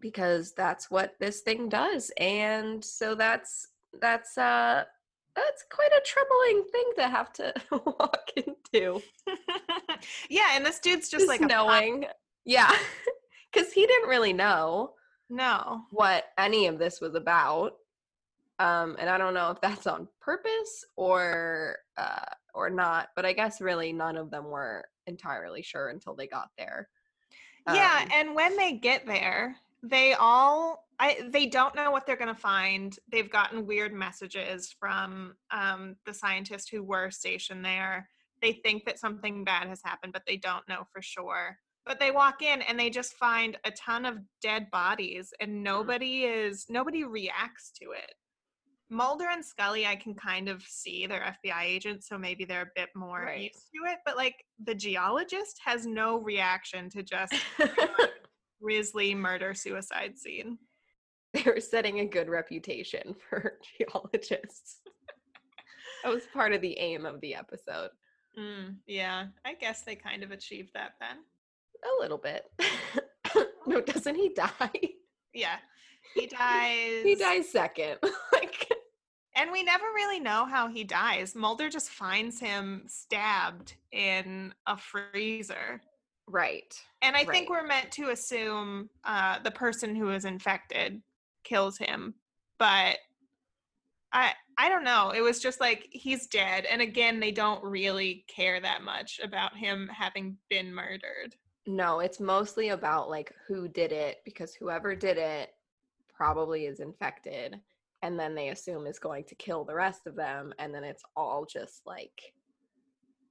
because 0.00 0.52
that's 0.52 0.90
what 0.92 1.14
this 1.18 1.40
thing 1.40 1.68
does 1.68 2.12
and 2.18 2.84
so 2.84 3.16
that's 3.16 3.68
that's 4.00 4.38
uh 4.38 4.84
that's 5.34 5.64
quite 5.70 5.90
a 5.90 6.02
troubling 6.04 6.64
thing 6.70 6.92
to 6.96 7.08
have 7.08 7.32
to 7.32 7.52
walk 7.98 8.30
into 8.36 9.02
yeah, 10.30 10.50
and 10.54 10.64
this 10.64 10.78
dude's 10.78 11.08
just, 11.08 11.26
just 11.26 11.28
like 11.28 11.40
pop- 11.40 11.50
knowing 11.50 12.04
yeah 12.44 12.72
because 13.52 13.72
he 13.72 13.86
didn't 13.86 14.08
really 14.08 14.32
know 14.32 14.92
no. 15.28 15.82
what 15.90 16.24
any 16.38 16.66
of 16.66 16.78
this 16.78 17.00
was 17.00 17.14
about 17.14 17.72
um 18.62 18.96
and 18.98 19.10
i 19.10 19.18
don't 19.18 19.34
know 19.34 19.50
if 19.50 19.60
that's 19.60 19.86
on 19.86 20.08
purpose 20.20 20.84
or 20.96 21.76
uh 21.96 22.24
or 22.54 22.70
not 22.70 23.08
but 23.16 23.24
i 23.26 23.32
guess 23.32 23.60
really 23.60 23.92
none 23.92 24.16
of 24.16 24.30
them 24.30 24.44
were 24.50 24.84
entirely 25.06 25.62
sure 25.62 25.88
until 25.88 26.14
they 26.14 26.26
got 26.26 26.48
there 26.58 26.88
Yeah, 27.66 28.02
Um, 28.02 28.08
and 28.14 28.34
when 28.34 28.56
they 28.56 28.72
get 28.74 29.06
there, 29.06 29.56
they 29.82 30.14
all 30.14 30.86
I 30.98 31.28
they 31.30 31.46
don't 31.46 31.74
know 31.74 31.90
what 31.90 32.06
they're 32.06 32.16
going 32.16 32.34
to 32.34 32.40
find. 32.40 32.96
They've 33.10 33.30
gotten 33.30 33.66
weird 33.66 33.92
messages 33.92 34.74
from 34.78 35.34
um, 35.50 35.96
the 36.06 36.14
scientists 36.14 36.68
who 36.68 36.82
were 36.82 37.10
stationed 37.10 37.64
there. 37.64 38.08
They 38.40 38.52
think 38.52 38.84
that 38.86 38.98
something 38.98 39.44
bad 39.44 39.68
has 39.68 39.80
happened, 39.84 40.12
but 40.12 40.22
they 40.26 40.36
don't 40.36 40.68
know 40.68 40.84
for 40.92 41.02
sure. 41.02 41.58
But 41.86 41.98
they 41.98 42.12
walk 42.12 42.42
in 42.42 42.62
and 42.62 42.78
they 42.78 42.90
just 42.90 43.14
find 43.14 43.58
a 43.64 43.72
ton 43.72 44.04
of 44.06 44.18
dead 44.40 44.70
bodies, 44.70 45.32
and 45.40 45.64
nobody 45.64 46.24
is 46.24 46.66
nobody 46.68 47.04
reacts 47.04 47.72
to 47.82 47.90
it. 47.92 48.14
Mulder 48.92 49.24
and 49.30 49.44
Scully, 49.44 49.86
I 49.86 49.96
can 49.96 50.14
kind 50.14 50.48
of 50.48 50.62
see 50.62 51.06
they're 51.06 51.34
FBI 51.44 51.62
agents, 51.64 52.06
so 52.08 52.18
maybe 52.18 52.44
they're 52.44 52.62
a 52.62 52.70
bit 52.80 52.90
more 52.94 53.22
Right. 53.24 53.40
used 53.52 53.70
to 53.74 53.90
it. 53.90 53.98
But 54.04 54.16
like 54.16 54.44
the 54.62 54.74
geologist 54.74 55.58
has 55.64 55.86
no 55.86 56.18
reaction 56.18 56.90
to 56.90 57.02
just 57.02 57.32
grisly 58.62 59.14
murder 59.14 59.54
suicide 59.54 60.18
scene. 60.18 60.58
they 61.32 61.42
were 61.46 61.60
setting 61.60 62.00
a 62.00 62.04
good 62.06 62.28
reputation 62.28 63.14
for 63.28 63.58
geologists 63.78 64.80
that 66.04 66.12
was 66.12 66.24
part 66.34 66.52
of 66.52 66.60
the 66.60 66.78
aim 66.78 67.06
of 67.06 67.20
the 67.20 67.34
episode 67.34 67.90
Mm, 68.38 68.76
yeah, 68.86 69.26
I 69.44 69.52
guess 69.52 69.82
they 69.82 69.94
kind 69.94 70.22
of 70.22 70.30
achieved 70.30 70.70
that 70.72 70.92
then. 71.00 71.18
a 71.84 72.00
little 72.02 72.16
bit 72.16 72.44
no 73.66 73.80
doesn't 73.82 74.14
he 74.14 74.30
die 74.30 74.70
Yeah, 75.34 75.56
he 76.14 76.26
dies. 76.28 77.02
he 77.02 77.14
dies 77.14 77.50
second 77.50 77.98
and 79.34 79.50
we 79.50 79.62
never 79.62 79.84
really 79.94 80.20
know 80.20 80.44
how 80.44 80.68
he 80.68 80.84
dies. 80.84 81.34
Mulder 81.34 81.68
just 81.68 81.90
finds 81.90 82.38
him 82.38 82.84
stabbed 82.86 83.74
in 83.90 84.52
a 84.66 84.76
freezer. 84.76 85.80
right 86.28 86.74
And 87.00 87.16
I 87.16 87.24
think 87.24 87.48
we're 87.48 87.66
meant 87.66 87.90
to 87.92 88.10
assume 88.10 88.90
uh, 89.04 89.38
the 89.42 89.50
person 89.50 89.94
who 89.94 90.10
is 90.10 90.24
infected 90.24 91.02
kills 91.44 91.78
him, 91.78 92.14
but 92.58 92.98
I 94.12 94.32
I 94.58 94.68
don't 94.68 94.84
know. 94.84 95.10
It 95.10 95.22
was 95.22 95.40
just 95.40 95.60
like 95.60 95.88
he's 95.90 96.26
dead, 96.26 96.66
and 96.66 96.82
again, 96.82 97.18
they 97.20 97.32
don't 97.32 97.64
really 97.64 98.24
care 98.28 98.60
that 98.60 98.82
much 98.82 99.18
about 99.22 99.56
him 99.56 99.88
having 99.88 100.36
been 100.50 100.74
murdered. 100.74 101.34
No, 101.66 102.00
it's 102.00 102.20
mostly 102.20 102.68
about 102.70 103.08
like 103.08 103.32
who 103.46 103.66
did 103.68 103.92
it 103.92 104.18
because 104.24 104.54
whoever 104.54 104.94
did 104.94 105.16
it 105.16 105.54
probably 106.14 106.66
is 106.66 106.80
infected 106.80 107.60
and 108.02 108.18
then 108.18 108.34
they 108.34 108.48
assume 108.48 108.86
is 108.86 108.98
going 108.98 109.24
to 109.24 109.34
kill 109.36 109.64
the 109.64 109.74
rest 109.74 110.06
of 110.06 110.16
them 110.16 110.52
and 110.58 110.74
then 110.74 110.84
it's 110.84 111.04
all 111.16 111.46
just 111.46 111.82
like 111.86 112.34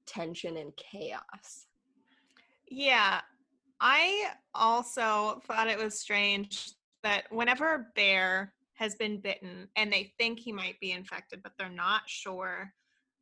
tension 0.06 0.58
and 0.58 0.76
chaos. 0.78 1.68
Yeah, 2.68 3.22
I 3.80 4.32
also 4.56 5.42
thought 5.46 5.68
it 5.68 5.78
was 5.78 6.00
strange 6.00 6.72
that 7.04 7.24
whenever 7.32 7.76
a 7.76 7.86
Bear 7.96 8.54
has 8.76 8.96
been 8.96 9.20
bitten 9.20 9.68
and 9.76 9.92
they 9.92 10.14
think 10.18 10.40
he 10.40 10.52
might 10.52 10.80
be 10.80 10.92
infected, 10.92 11.42
but 11.44 11.54
they're 11.58 11.70
not 11.70 12.02
sure, 12.06 12.74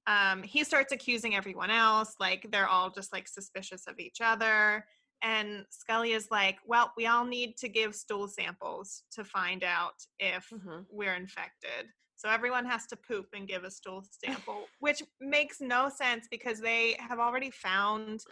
um, 0.08 0.44
he 0.44 0.63
starts 0.63 0.91
accusing 0.91 1.36
everyone 1.36 1.72
else. 1.72 2.15
Like 2.20 2.48
they're 2.51 2.68
all 2.68 2.89
just 2.89 3.13
like 3.13 3.27
suspicious 3.27 3.88
of 3.88 4.00
each 4.00 4.22
other. 4.22 4.86
And 5.22 5.66
Scully 5.70 6.14
is 6.14 6.30
like, 6.32 6.58
well, 6.66 6.94
we 6.96 7.06
all 7.08 7.26
need 7.26 7.58
to 7.58 7.70
give 7.70 7.96
stool 7.96 8.28
samples 8.28 9.04
to 9.12 9.24
find 9.24 9.64
out 9.64 10.06
if 10.20 10.50
Mhm. 10.50 10.86
we're 10.90 11.16
infected. 11.16 11.92
So 12.16 12.30
everyone 12.30 12.66
has 12.66 12.86
to 12.88 12.96
poop 12.98 13.28
and 13.34 13.48
give 13.48 13.64
a 13.64 13.72
stool 13.72 14.04
sample, 14.12 14.68
which 14.80 15.04
makes 15.22 15.62
no 15.62 15.90
sense 15.90 16.28
because 16.30 16.60
they 16.60 16.98
have 17.00 17.20
already 17.20 17.50
found 17.50 18.24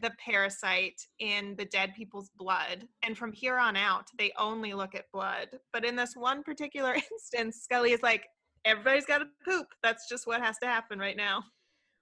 the 0.00 0.12
parasite 0.18 1.00
in 1.18 1.56
the 1.56 1.64
dead 1.64 1.94
people's 1.94 2.30
blood. 2.36 2.86
And 3.02 3.16
from 3.18 3.32
here 3.32 3.58
on 3.58 3.76
out, 3.76 4.06
they 4.16 4.32
only 4.38 4.74
look 4.74 4.94
at 4.94 5.10
blood. 5.12 5.58
But 5.72 5.84
in 5.84 5.96
this 5.96 6.14
one 6.14 6.42
particular 6.42 6.94
instance, 7.12 7.62
Scully 7.62 7.92
is 7.92 8.02
like, 8.02 8.28
everybody's 8.64 9.06
got 9.06 9.18
to 9.18 9.28
poop. 9.44 9.66
That's 9.82 10.08
just 10.08 10.26
what 10.26 10.40
has 10.40 10.58
to 10.58 10.66
happen 10.66 10.98
right 10.98 11.16
now. 11.16 11.44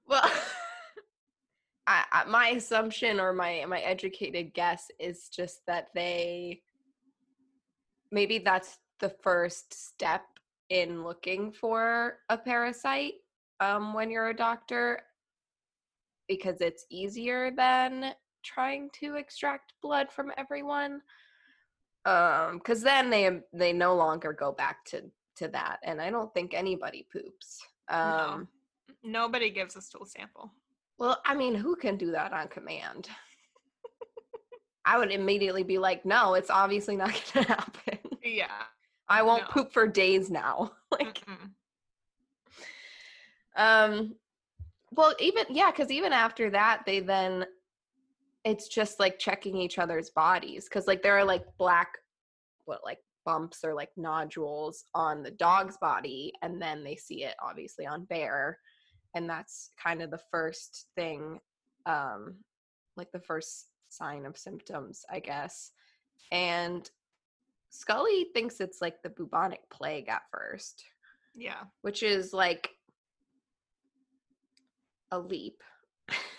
Well, 0.07 0.23
I, 1.91 2.05
I, 2.13 2.25
my 2.25 2.49
assumption 2.51 3.19
or 3.19 3.33
my 3.33 3.65
my 3.67 3.81
educated 3.81 4.55
guess 4.55 4.91
is 5.01 5.29
just 5.29 5.67
that 5.67 5.89
they 5.93 6.63
maybe 8.13 8.39
that's 8.39 8.79
the 9.01 9.09
first 9.09 9.75
step 9.75 10.23
in 10.69 11.03
looking 11.03 11.51
for 11.51 12.19
a 12.29 12.39
parasite 12.39 13.15
um, 13.59 13.93
when 13.93 14.09
you're 14.09 14.29
a 14.29 14.37
doctor 14.37 15.01
because 16.29 16.61
it's 16.61 16.87
easier 16.91 17.51
than 17.51 18.13
trying 18.45 18.89
to 19.01 19.17
extract 19.17 19.73
blood 19.83 20.13
from 20.13 20.31
everyone 20.39 21.03
um 22.07 22.59
because 22.59 22.83
then 22.83 23.11
they 23.11 23.41
they 23.53 23.73
no 23.73 23.97
longer 23.97 24.33
go 24.33 24.53
back 24.53 24.85
to 24.85 25.03
to 25.37 25.49
that 25.49 25.79
and 25.83 26.01
i 26.01 26.09
don't 26.09 26.33
think 26.33 26.55
anybody 26.55 27.07
poops 27.13 27.59
um 27.91 28.49
no. 29.03 29.23
nobody 29.23 29.51
gives 29.51 29.77
a 29.77 29.83
stool 29.83 30.07
sample 30.07 30.51
well 31.01 31.21
i 31.25 31.35
mean 31.35 31.55
who 31.57 31.75
can 31.75 31.97
do 31.97 32.13
that 32.13 32.33
on 32.33 32.47
command? 32.47 33.09
I 34.85 34.99
would 34.99 35.11
immediately 35.11 35.65
be 35.65 35.79
like 35.79 36.05
no 36.05 36.35
it's 36.35 36.51
obviously 36.51 36.95
not 36.97 37.11
gonna 37.35 37.47
happen. 37.49 37.99
Yeah. 38.23 38.63
I 39.09 39.23
won't 39.23 39.43
no. 39.43 39.49
poop 39.49 39.73
for 39.73 39.89
days 39.89 40.31
now. 40.31 40.73
Like 40.93 41.21
Mm-mm. 41.25 41.51
um 43.57 44.17
well 44.91 45.15
even 45.21 45.45
yeah 45.49 45.71
because 45.71 45.93
even 45.93 46.13
after 46.13 46.51
that 46.51 46.83
they 46.85 46.99
then 46.99 47.47
it's 48.45 48.67
just 48.67 48.99
like 48.99 49.21
checking 49.21 49.57
each 49.57 49.79
other's 49.79 50.11
bodies 50.11 50.65
because 50.65 50.89
like 50.89 51.01
there 51.03 51.17
are 51.17 51.25
like 51.25 51.45
black 51.59 51.99
what 52.65 52.81
like 52.85 52.99
bumps 53.25 53.61
or 53.63 53.73
like 53.73 53.91
nodules 53.97 54.85
on 54.95 55.23
the 55.23 55.31
dog's 55.31 55.77
body 55.79 56.33
and 56.43 56.61
then 56.61 56.83
they 56.83 56.97
see 56.97 57.23
it 57.23 57.37
obviously 57.41 57.87
on 57.87 58.05
bear 58.07 58.59
and 59.15 59.29
that's 59.29 59.71
kind 59.83 60.03
of 60.03 60.11
the 60.11 60.21
first 60.31 60.87
thing 60.95 61.39
um 61.87 62.35
like 62.97 63.11
the 63.13 63.21
first 63.21 63.67
sign 63.89 64.27
of 64.27 64.37
symptoms 64.37 65.05
i 65.11 65.19
guess 65.19 65.73
and 66.33 66.91
scully 67.71 68.27
thinks 68.35 68.61
it's 68.61 68.81
like 68.81 69.03
the 69.03 69.11
bubonic 69.11 69.61
plague 69.71 70.09
at 70.09 70.23
first 70.31 70.85
yeah 71.35 71.63
which 71.83 72.03
is 72.03 72.33
like 72.33 72.71
a 75.13 75.19
leap 75.19 75.63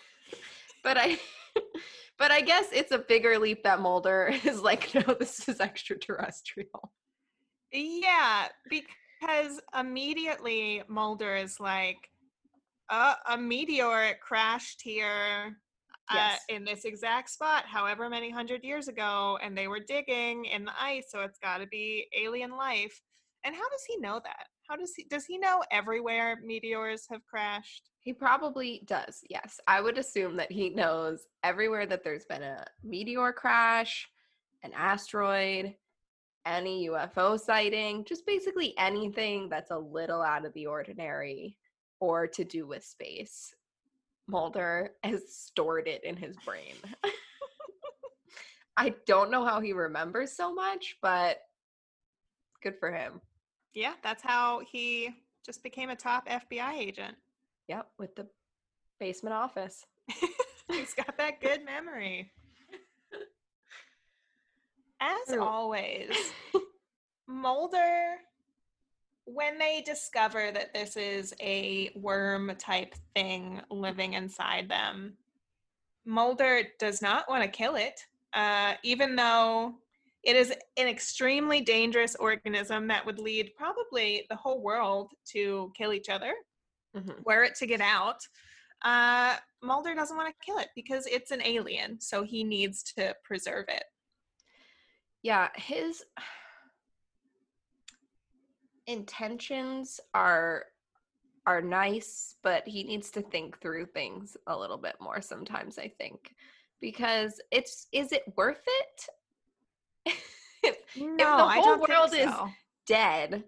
but 0.84 0.98
i 0.98 1.18
but 2.18 2.32
I 2.32 2.42
guess 2.42 2.68
it's 2.72 2.92
a 2.92 3.00
bigger 3.00 3.38
leap 3.40 3.64
that 3.64 3.82
Mulder 3.82 4.34
is 4.46 4.62
like, 4.62 4.94
no, 4.94 5.16
this 5.16 5.48
is 5.48 5.60
extraterrestrial. 5.60 6.92
Yeah, 7.72 8.48
because 8.70 9.62
immediately 9.78 10.84
Mulder 10.88 11.36
is 11.36 11.60
like, 11.60 12.10
uh, 12.92 13.16
a 13.30 13.38
meteor 13.38 14.16
crashed 14.22 14.82
here 14.84 15.58
uh, 16.10 16.14
yes. 16.14 16.42
in 16.50 16.66
this 16.66 16.84
exact 16.84 17.30
spot, 17.30 17.64
however 17.66 18.10
many 18.10 18.30
hundred 18.30 18.64
years 18.64 18.90
ago, 18.90 19.40
and 19.42 19.58
they 19.58 19.68
were 19.68 19.80
digging 19.80 20.46
in 20.46 20.66
the 20.66 20.74
ice, 20.80 21.06
so 21.10 21.22
it's 21.22 21.40
got 21.40 21.60
to 21.60 21.68
be 21.68 22.08
alien 22.22 22.52
life. 22.52 23.02
And 23.44 23.56
how 23.56 23.68
does 23.70 23.84
he 23.88 23.98
know 23.98 24.20
that? 24.24 24.48
How 24.70 24.76
does 24.76 24.94
he 24.96 25.06
does 25.06 25.26
he 25.26 25.38
know 25.38 25.64
everywhere 25.72 26.40
meteors 26.46 27.06
have 27.10 27.26
crashed? 27.26 27.90
He 28.00 28.14
probably 28.14 28.84
does. 28.86 29.22
Yes. 29.30 29.60
I 29.68 29.82
would 29.82 29.98
assume 29.98 30.36
that 30.38 30.52
he 30.52 30.70
knows 30.70 31.26
everywhere 31.44 31.86
that 31.86 32.04
there's 32.04 32.26
been 32.26 32.44
a 32.44 32.66
meteor 32.84 33.32
crash, 33.32 34.10
an 34.64 34.72
asteroid, 34.74 35.76
any 36.46 36.90
UFO 36.90 37.40
sighting, 37.40 38.06
just 38.06 38.26
basically 38.26 38.74
anything 38.78 39.50
that's 39.50 39.72
a 39.72 39.78
little 39.78 40.22
out 40.22 40.46
of 40.46 40.54
the 40.54 40.66
ordinary 40.66 41.58
or 42.02 42.28
to 42.28 42.44
do 42.44 42.68
with 42.68 42.84
space. 42.84 43.56
Mulder 44.28 44.92
has 45.04 45.34
stored 45.34 45.88
it 45.88 46.04
in 46.04 46.18
his 46.18 46.36
brain. 46.46 46.76
I 48.76 48.96
don't 49.06 49.32
know 49.32 49.46
how 49.46 49.62
he 49.62 49.72
remembers 49.72 50.34
so 50.34 50.54
much, 50.54 50.98
but 51.02 51.40
good 52.62 52.76
for 52.78 52.92
him 52.92 53.22
yeah, 53.74 53.94
that's 54.04 54.24
how 54.24 54.62
he 54.70 55.10
just 55.46 55.64
became 55.64 55.90
a 55.90 55.96
top 55.96 56.28
FBI 56.28 56.74
agent. 56.74 57.16
Yep, 57.68 57.88
with 57.98 58.16
the 58.16 58.28
basement 59.00 59.34
office. 59.34 59.86
He's 60.72 60.94
got 60.94 61.18
that 61.18 61.42
good 61.42 61.64
memory. 61.66 62.32
As 65.02 65.36
always, 65.38 66.16
Mulder, 67.28 68.18
when 69.34 69.58
they 69.58 69.82
discover 69.86 70.52
that 70.52 70.74
this 70.74 70.98
is 70.98 71.34
a 71.42 71.92
worm 71.96 72.54
type 72.58 72.96
thing 73.16 73.62
living 73.70 74.14
inside 74.14 74.70
them, 74.70 75.14
Mulder 76.06 76.64
does 76.80 77.02
not 77.02 77.30
want 77.30 77.44
to 77.44 77.50
kill 77.50 77.76
it, 77.76 78.06
uh, 78.34 78.74
even 78.84 79.16
though 79.16 79.76
it 80.24 80.36
is 80.36 80.52
an 80.78 80.88
extremely 80.88 81.62
dangerous 81.62 82.16
organism 82.16 82.88
that 82.88 83.06
would 83.06 83.20
lead 83.20 83.52
probably 83.56 84.26
the 84.30 84.36
whole 84.36 84.62
world 84.62 85.12
to 85.26 85.72
kill 85.78 85.94
each 85.94 86.10
other, 86.10 86.34
mm-hmm. 86.96 87.12
were 87.26 87.44
it 87.44 87.56
to 87.56 87.68
get 87.68 87.82
out. 87.82 88.18
Uh, 88.84 89.36
Mulder 89.64 89.94
doesn't 89.94 90.18
want 90.18 90.28
to 90.28 90.46
kill 90.46 90.58
it 90.58 90.70
because 90.76 91.06
it's 91.06 91.32
an 91.32 91.42
alien, 91.44 92.00
so 92.00 92.24
he 92.24 92.44
needs 92.44 92.84
to 92.84 93.16
preserve 93.24 93.66
it. 93.68 93.84
Yeah, 95.24 95.50
his 95.56 96.04
intentions 98.88 100.00
are 100.14 100.66
are 101.48 101.62
nice, 101.62 102.36
but 102.44 102.68
he 102.68 102.84
needs 102.84 103.10
to 103.12 103.22
think 103.22 103.60
through 103.60 103.88
things 103.88 104.38
a 104.48 104.58
little 104.58 104.78
bit 104.78 104.96
more 105.00 105.22
sometimes, 105.22 105.80
I 105.80 105.88
think. 105.88 106.36
Because 106.80 107.42
it's 107.52 107.88
is 107.92 108.12
it 108.12 108.24
worth 108.36 108.64
it? 108.68 109.08
if, 110.64 110.78
no, 110.96 111.10
if 111.10 111.18
the 111.18 111.62
whole 111.62 111.80
world 111.80 112.12
so. 112.12 112.18
is 112.18 112.34
dead 112.86 113.44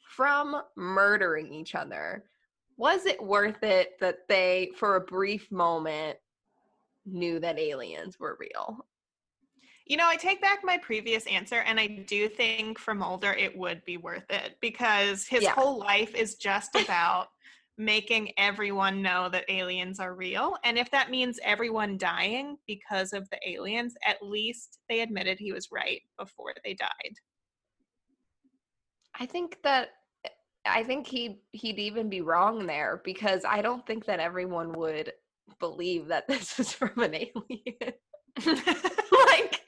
from 0.00 0.62
murdering 0.76 1.52
each 1.52 1.74
other, 1.74 2.24
was 2.76 3.06
it 3.06 3.22
worth 3.22 3.62
it 3.62 3.98
that 4.00 4.28
they, 4.28 4.70
for 4.76 4.96
a 4.96 5.00
brief 5.00 5.50
moment, 5.50 6.18
knew 7.06 7.38
that 7.40 7.58
aliens 7.58 8.18
were 8.18 8.36
real? 8.40 8.84
You 9.86 9.98
know, 9.98 10.08
I 10.08 10.16
take 10.16 10.40
back 10.40 10.60
my 10.64 10.78
previous 10.78 11.26
answer, 11.26 11.56
and 11.56 11.78
I 11.78 11.86
do 11.86 12.28
think 12.28 12.78
for 12.78 12.94
Mulder 12.94 13.32
it 13.32 13.56
would 13.56 13.84
be 13.84 13.98
worth 13.98 14.30
it 14.30 14.56
because 14.60 15.26
his 15.26 15.42
yeah. 15.42 15.52
whole 15.52 15.78
life 15.78 16.14
is 16.14 16.36
just 16.36 16.74
about 16.84 17.28
making 17.76 18.32
everyone 18.38 19.02
know 19.02 19.28
that 19.28 19.44
aliens 19.48 19.98
are 19.98 20.14
real. 20.14 20.56
And 20.64 20.78
if 20.78 20.90
that 20.92 21.10
means 21.10 21.40
everyone 21.42 21.98
dying 21.98 22.56
because 22.66 23.12
of 23.12 23.28
the 23.30 23.38
aliens, 23.46 23.94
at 24.06 24.22
least 24.22 24.78
they 24.88 25.00
admitted 25.00 25.38
he 25.38 25.52
was 25.52 25.68
right 25.72 26.00
before 26.18 26.54
they 26.64 26.74
died. 26.74 27.14
I 29.18 29.26
think 29.26 29.58
that 29.64 29.88
I 30.66 30.82
think 30.82 31.06
he'd 31.06 31.38
he'd 31.52 31.78
even 31.78 32.08
be 32.08 32.20
wrong 32.20 32.66
there 32.66 33.00
because 33.04 33.44
I 33.44 33.60
don't 33.60 33.86
think 33.86 34.06
that 34.06 34.20
everyone 34.20 34.72
would 34.72 35.12
believe 35.60 36.08
that 36.08 36.26
this 36.28 36.58
is 36.58 36.72
from 36.72 36.98
an 37.00 37.14
alien. 37.14 37.92
like 38.46 39.60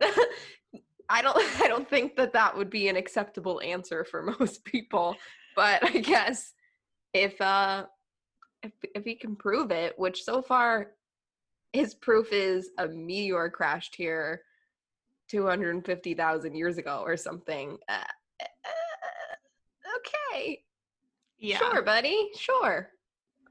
I 1.08 1.22
don't 1.22 1.36
I 1.60 1.68
don't 1.68 1.88
think 1.88 2.16
that 2.16 2.32
that 2.32 2.56
would 2.56 2.70
be 2.70 2.88
an 2.88 2.96
acceptable 2.96 3.60
answer 3.60 4.04
for 4.04 4.22
most 4.38 4.64
people, 4.64 5.16
but 5.56 5.84
I 5.84 5.98
guess 5.98 6.52
if 7.12 7.40
uh 7.40 7.86
if 8.62 8.72
if 8.94 9.04
he 9.04 9.14
can 9.14 9.36
prove 9.36 9.70
it, 9.70 9.94
which 9.98 10.24
so 10.24 10.42
far 10.42 10.92
his 11.72 11.94
proof 11.94 12.32
is 12.32 12.70
a 12.78 12.88
meteor 12.88 13.50
crashed 13.50 13.94
here 13.94 14.42
250,000 15.28 16.54
years 16.54 16.78
ago 16.78 17.02
or 17.04 17.16
something. 17.16 17.76
Uh, 17.88 18.04
uh, 18.40 19.96
okay. 19.96 20.64
Yeah. 21.38 21.58
Sure, 21.58 21.82
buddy. 21.82 22.30
Sure. 22.36 22.88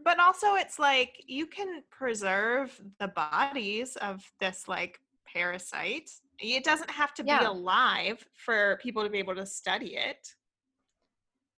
But 0.08 0.22
also 0.22 0.56
it's 0.56 0.80
like 0.80 1.22
you 1.28 1.46
can 1.46 1.84
preserve 1.90 2.82
the 2.98 3.10
bodies 3.10 3.98
of 3.98 4.24
this 4.40 4.66
like 4.66 5.02
parasite. 5.26 6.10
It 6.40 6.64
doesn't 6.64 6.90
have 6.90 7.14
to 7.16 7.26
yeah. 7.26 7.40
be 7.40 7.46
alive 7.46 8.26
for 8.32 8.80
people 8.82 9.04
to 9.04 9.10
be 9.10 9.18
able 9.18 9.36
to 9.36 9.46
study 9.46 9.98
it. 9.98 10.34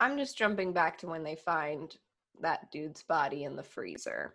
I'm 0.00 0.16
just 0.16 0.38
jumping 0.38 0.72
back 0.72 0.96
to 1.00 1.08
when 1.08 1.24
they 1.24 1.37
find 1.37 1.94
that 2.40 2.70
dude's 2.70 3.02
body 3.02 3.44
in 3.44 3.54
the 3.54 3.62
freezer 3.62 4.34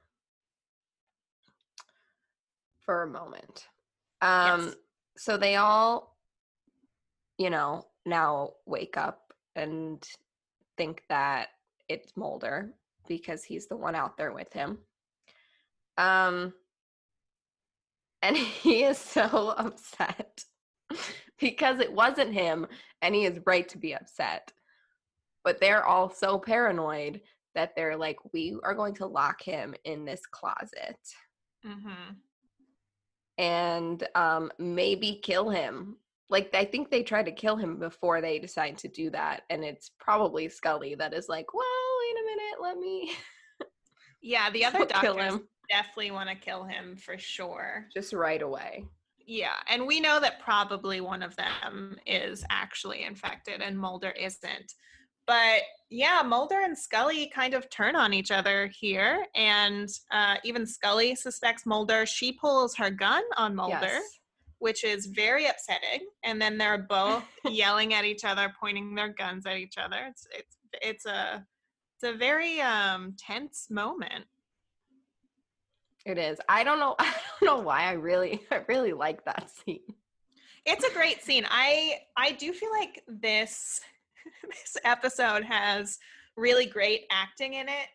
for 2.85 3.01
a 3.01 3.07
moment. 3.07 3.65
Um 4.21 4.65
yes. 4.65 4.75
so 5.17 5.37
they 5.37 5.55
all 5.55 6.17
you 7.39 7.49
know, 7.49 7.87
now 8.05 8.51
wake 8.67 8.95
up 8.95 9.33
and 9.55 10.07
think 10.77 11.01
that 11.09 11.47
it's 11.89 12.15
Mulder 12.15 12.75
because 13.07 13.43
he's 13.43 13.67
the 13.67 13.77
one 13.77 13.95
out 13.95 14.17
there 14.17 14.33
with 14.33 14.51
him. 14.53 14.79
Um 15.97 16.53
and 18.21 18.37
he 18.63 18.83
is 18.83 18.97
so 18.97 19.49
upset 19.57 20.43
because 21.39 21.79
it 21.79 21.91
wasn't 21.91 22.33
him 22.33 22.67
and 23.01 23.13
he 23.15 23.25
is 23.25 23.39
right 23.45 23.67
to 23.69 23.77
be 23.77 23.93
upset 23.93 24.51
but 25.43 25.59
they're 25.59 25.85
all 25.85 26.09
so 26.09 26.39
paranoid 26.39 27.21
that 27.55 27.75
they're 27.75 27.97
like, 27.97 28.17
we 28.33 28.57
are 28.63 28.73
going 28.73 28.95
to 28.95 29.05
lock 29.05 29.41
him 29.41 29.75
in 29.85 30.05
this 30.05 30.21
closet 30.25 30.97
Mm-hmm. 31.65 32.11
and 33.37 34.05
um, 34.15 34.51
maybe 34.59 35.21
kill 35.23 35.49
him. 35.49 35.95
Like 36.29 36.53
I 36.53 36.65
think 36.65 36.91
they 36.91 37.03
try 37.03 37.23
to 37.23 37.31
kill 37.31 37.55
him 37.55 37.79
before 37.79 38.19
they 38.19 38.37
decide 38.37 38.77
to 38.79 38.89
do 38.89 39.09
that, 39.11 39.43
and 39.49 39.63
it's 39.63 39.91
probably 39.97 40.49
Scully 40.49 40.95
that 40.95 41.13
is 41.13 41.29
like, 41.29 41.53
"Well, 41.53 41.63
minute, 42.35 42.61
let 42.61 42.77
me 42.77 43.11
Yeah, 44.21 44.49
the 44.49 44.65
other 44.69 44.85
doctors 44.85 45.39
definitely 45.69 46.11
want 46.11 46.29
to 46.29 46.35
kill 46.35 46.63
him 46.63 46.95
for 46.97 47.17
sure. 47.17 47.87
just 47.93 48.13
right 48.13 48.41
away." 48.41 48.85
Yeah, 49.25 49.55
and 49.69 49.87
we 49.87 49.99
know 50.01 50.19
that 50.19 50.41
probably 50.41 50.99
one 50.99 51.23
of 51.23 51.35
them 51.37 51.97
is 52.05 52.43
actually 52.49 53.03
infected 53.03 53.61
and 53.61 53.77
Mulder 53.77 54.11
isn't. 54.11 54.73
But 55.25 55.61
yeah, 55.89 56.21
Mulder 56.25 56.59
and 56.59 56.77
Scully 56.77 57.31
kind 57.33 57.53
of 57.53 57.69
turn 57.69 57.95
on 57.95 58.13
each 58.13 58.31
other 58.31 58.67
here, 58.67 59.25
and 59.35 59.87
uh, 60.11 60.35
even 60.43 60.65
Scully 60.67 61.15
suspects 61.15 61.65
Mulder. 61.65 62.05
She 62.05 62.33
pulls 62.33 62.75
her 62.75 62.89
gun 62.89 63.23
on 63.37 63.55
Mulder, 63.55 63.77
Yes. 63.79 64.19
which 64.59 64.83
is 64.83 65.05
very 65.05 65.45
upsetting. 65.45 66.05
And 66.25 66.41
then 66.41 66.57
they're 66.57 66.77
both 66.89 67.23
yelling 67.45 67.93
at 67.93 68.03
each 68.03 68.25
other, 68.25 68.53
pointing 68.59 68.93
their 68.95 69.13
guns 69.13 69.45
at 69.45 69.55
each 69.55 69.77
other. 69.77 69.99
It's 70.09 70.27
it's 70.37 70.57
it's 70.81 71.05
a 71.05 71.45
it's 72.03 72.15
a 72.15 72.17
very 72.17 72.59
um, 72.59 73.15
tense 73.17 73.67
moment. 73.69 74.25
It 76.05 76.17
is. 76.17 76.37
I 76.49 76.63
don't 76.63 76.79
know. 76.79 76.95
I 76.99 77.13
don't 77.39 77.57
know 77.57 77.63
why. 77.63 77.83
I 77.83 77.93
really, 77.93 78.41
I 78.51 78.61
really 78.67 78.93
like 78.93 79.23
that 79.25 79.49
scene. 79.49 79.79
it's 80.65 80.85
a 80.85 80.93
great 80.93 81.21
scene 81.21 81.45
i 81.49 81.95
i 82.15 82.31
do 82.31 82.53
feel 82.53 82.71
like 82.71 83.03
this 83.07 83.81
this 84.43 84.77
episode 84.85 85.43
has 85.43 85.99
really 86.37 86.65
great 86.65 87.01
acting 87.11 87.55
in 87.55 87.67
it 87.67 87.89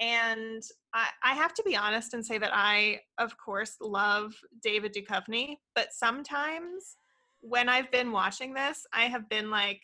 and 0.00 0.62
I, 0.94 1.08
I 1.22 1.34
have 1.34 1.52
to 1.54 1.62
be 1.62 1.76
honest 1.76 2.14
and 2.14 2.24
say 2.24 2.38
that 2.38 2.52
i 2.54 3.00
of 3.18 3.36
course 3.36 3.76
love 3.82 4.32
david 4.62 4.94
Duchovny, 4.94 5.56
but 5.74 5.92
sometimes 5.92 6.96
when 7.42 7.68
i've 7.68 7.90
been 7.90 8.12
watching 8.12 8.54
this 8.54 8.86
i 8.94 9.02
have 9.04 9.28
been 9.28 9.50
like 9.50 9.82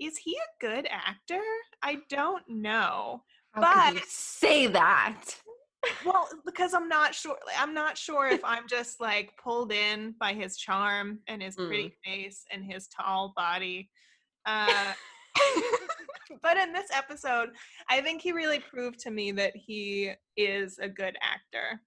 is 0.00 0.16
he 0.16 0.34
a 0.36 0.60
good 0.66 0.88
actor 0.90 1.40
i 1.82 1.98
don't 2.08 2.42
know 2.48 3.22
How 3.52 3.92
But- 3.92 4.02
say 4.06 4.66
that? 4.68 5.24
well 6.04 6.28
because 6.44 6.74
i'm 6.74 6.88
not 6.88 7.14
sure 7.14 7.38
i'm 7.58 7.72
not 7.72 7.96
sure 7.96 8.28
if 8.28 8.44
i'm 8.44 8.68
just 8.68 9.00
like 9.00 9.32
pulled 9.42 9.72
in 9.72 10.14
by 10.20 10.34
his 10.34 10.58
charm 10.58 11.20
and 11.26 11.42
his 11.42 11.56
pretty 11.56 11.94
face 12.04 12.44
and 12.52 12.62
his 12.62 12.86
tall 12.88 13.32
body 13.34 13.88
uh 14.44 14.92
but 16.42 16.58
in 16.58 16.72
this 16.74 16.88
episode 16.92 17.48
i 17.88 18.00
think 18.00 18.20
he 18.20 18.32
really 18.32 18.58
proved 18.58 18.98
to 19.00 19.10
me 19.10 19.32
that 19.32 19.56
he 19.56 20.12
is 20.36 20.78
a 20.78 20.88
good 20.88 21.16
actor 21.22 21.80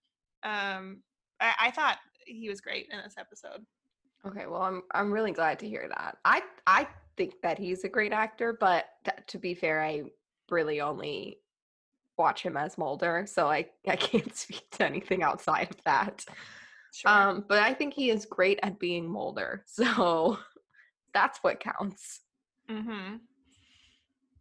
um 0.44 1.02
i, 1.40 1.54
I 1.68 1.72
thought 1.72 1.98
he 2.26 2.50
was 2.50 2.62
great 2.62 2.88
in 2.92 2.98
this 3.04 3.16
episode 3.18 3.64
Okay, 4.26 4.46
well, 4.48 4.62
I'm 4.62 4.84
I'm 4.94 5.12
really 5.12 5.34
glad 5.34 5.60
to 5.60 5.68
hear 5.68 5.90
that. 5.90 6.16
I 6.24 6.44
I 6.66 6.88
think 7.18 7.42
that 7.42 7.58
he's 7.58 7.84
a 7.84 7.90
great 7.90 8.14
actor, 8.14 8.58
but 8.60 8.86
t- 9.06 9.12
to 9.28 9.38
be 9.40 9.54
fair, 9.56 9.82
I 9.82 10.04
really 10.50 10.82
only 10.82 11.40
watch 12.18 12.44
him 12.44 12.58
as 12.58 12.78
Mulder, 12.78 13.26
so 13.28 13.48
I 13.50 13.70
I 13.88 13.96
can't 13.96 14.36
speak 14.36 14.70
to 14.72 14.86
anything 14.86 15.24
outside 15.24 15.70
of 15.72 15.84
that. 15.86 16.26
sure 16.94 17.12
Um, 17.12 17.46
but 17.48 17.60
I 17.60 17.74
think 17.74 17.94
he 17.94 18.10
is 18.10 18.26
great 18.26 18.60
at 18.64 18.80
being 18.80 19.08
Mulder, 19.10 19.64
so 19.68 20.38
that's 21.14 21.40
what 21.40 21.60
counts. 21.60 22.22
mm-hmm 22.70 23.16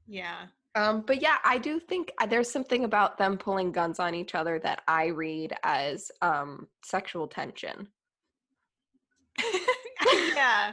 yeah 0.07 0.47
Um, 0.75 1.03
but 1.07 1.21
yeah, 1.23 1.37
I 1.45 1.59
do 1.59 1.79
think 1.79 2.11
uh, 2.19 2.27
there's 2.27 2.51
something 2.51 2.85
about 2.85 3.19
them 3.19 3.37
pulling 3.39 3.73
guns 3.73 4.01
on 4.01 4.15
each 4.15 4.35
other 4.35 4.59
that 4.61 4.83
I 4.89 5.07
read 5.07 5.55
as 5.63 6.11
um 6.23 6.67
sexual 6.85 7.29
tension. 7.29 7.89
yeah. 10.35 10.73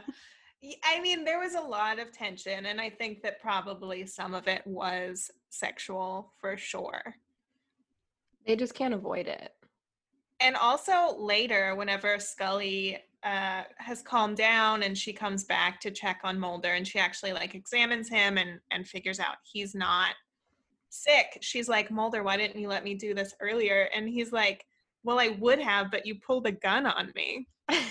I 0.84 1.00
mean, 1.00 1.24
there 1.24 1.38
was 1.38 1.54
a 1.54 1.60
lot 1.60 1.98
of 1.98 2.12
tension, 2.12 2.66
and 2.66 2.80
I 2.80 2.90
think 2.90 3.22
that 3.22 3.40
probably 3.40 4.06
some 4.06 4.34
of 4.34 4.46
it 4.46 4.66
was 4.66 5.30
sexual 5.48 6.32
for 6.38 6.56
sure. 6.56 7.14
They 8.46 8.56
just 8.56 8.74
can't 8.74 8.94
avoid 8.94 9.26
it. 9.26 9.54
And 10.40 10.56
also 10.56 11.16
later, 11.18 11.74
whenever 11.74 12.18
Scully 12.18 12.98
uh, 13.22 13.62
has 13.76 14.02
calmed 14.02 14.38
down 14.38 14.82
and 14.82 14.96
she 14.96 15.12
comes 15.12 15.44
back 15.44 15.80
to 15.80 15.90
check 15.90 16.20
on 16.24 16.38
Mulder, 16.38 16.72
and 16.72 16.86
she 16.86 16.98
actually 16.98 17.32
like 17.32 17.54
examines 17.54 18.08
him 18.08 18.38
and 18.38 18.60
and 18.70 18.86
figures 18.86 19.20
out 19.20 19.36
he's 19.42 19.74
not 19.74 20.14
sick. 20.90 21.38
She's 21.40 21.68
like, 21.68 21.90
Mulder, 21.90 22.22
why 22.22 22.36
didn't 22.36 22.60
you 22.60 22.68
let 22.68 22.84
me 22.84 22.94
do 22.94 23.14
this 23.14 23.34
earlier? 23.40 23.88
And 23.94 24.08
he's 24.08 24.32
like, 24.32 24.66
Well, 25.04 25.18
I 25.18 25.28
would 25.38 25.58
have, 25.58 25.90
but 25.90 26.06
you 26.06 26.16
pulled 26.16 26.46
a 26.46 26.52
gun 26.52 26.86
on 26.86 27.12
me. 27.14 27.46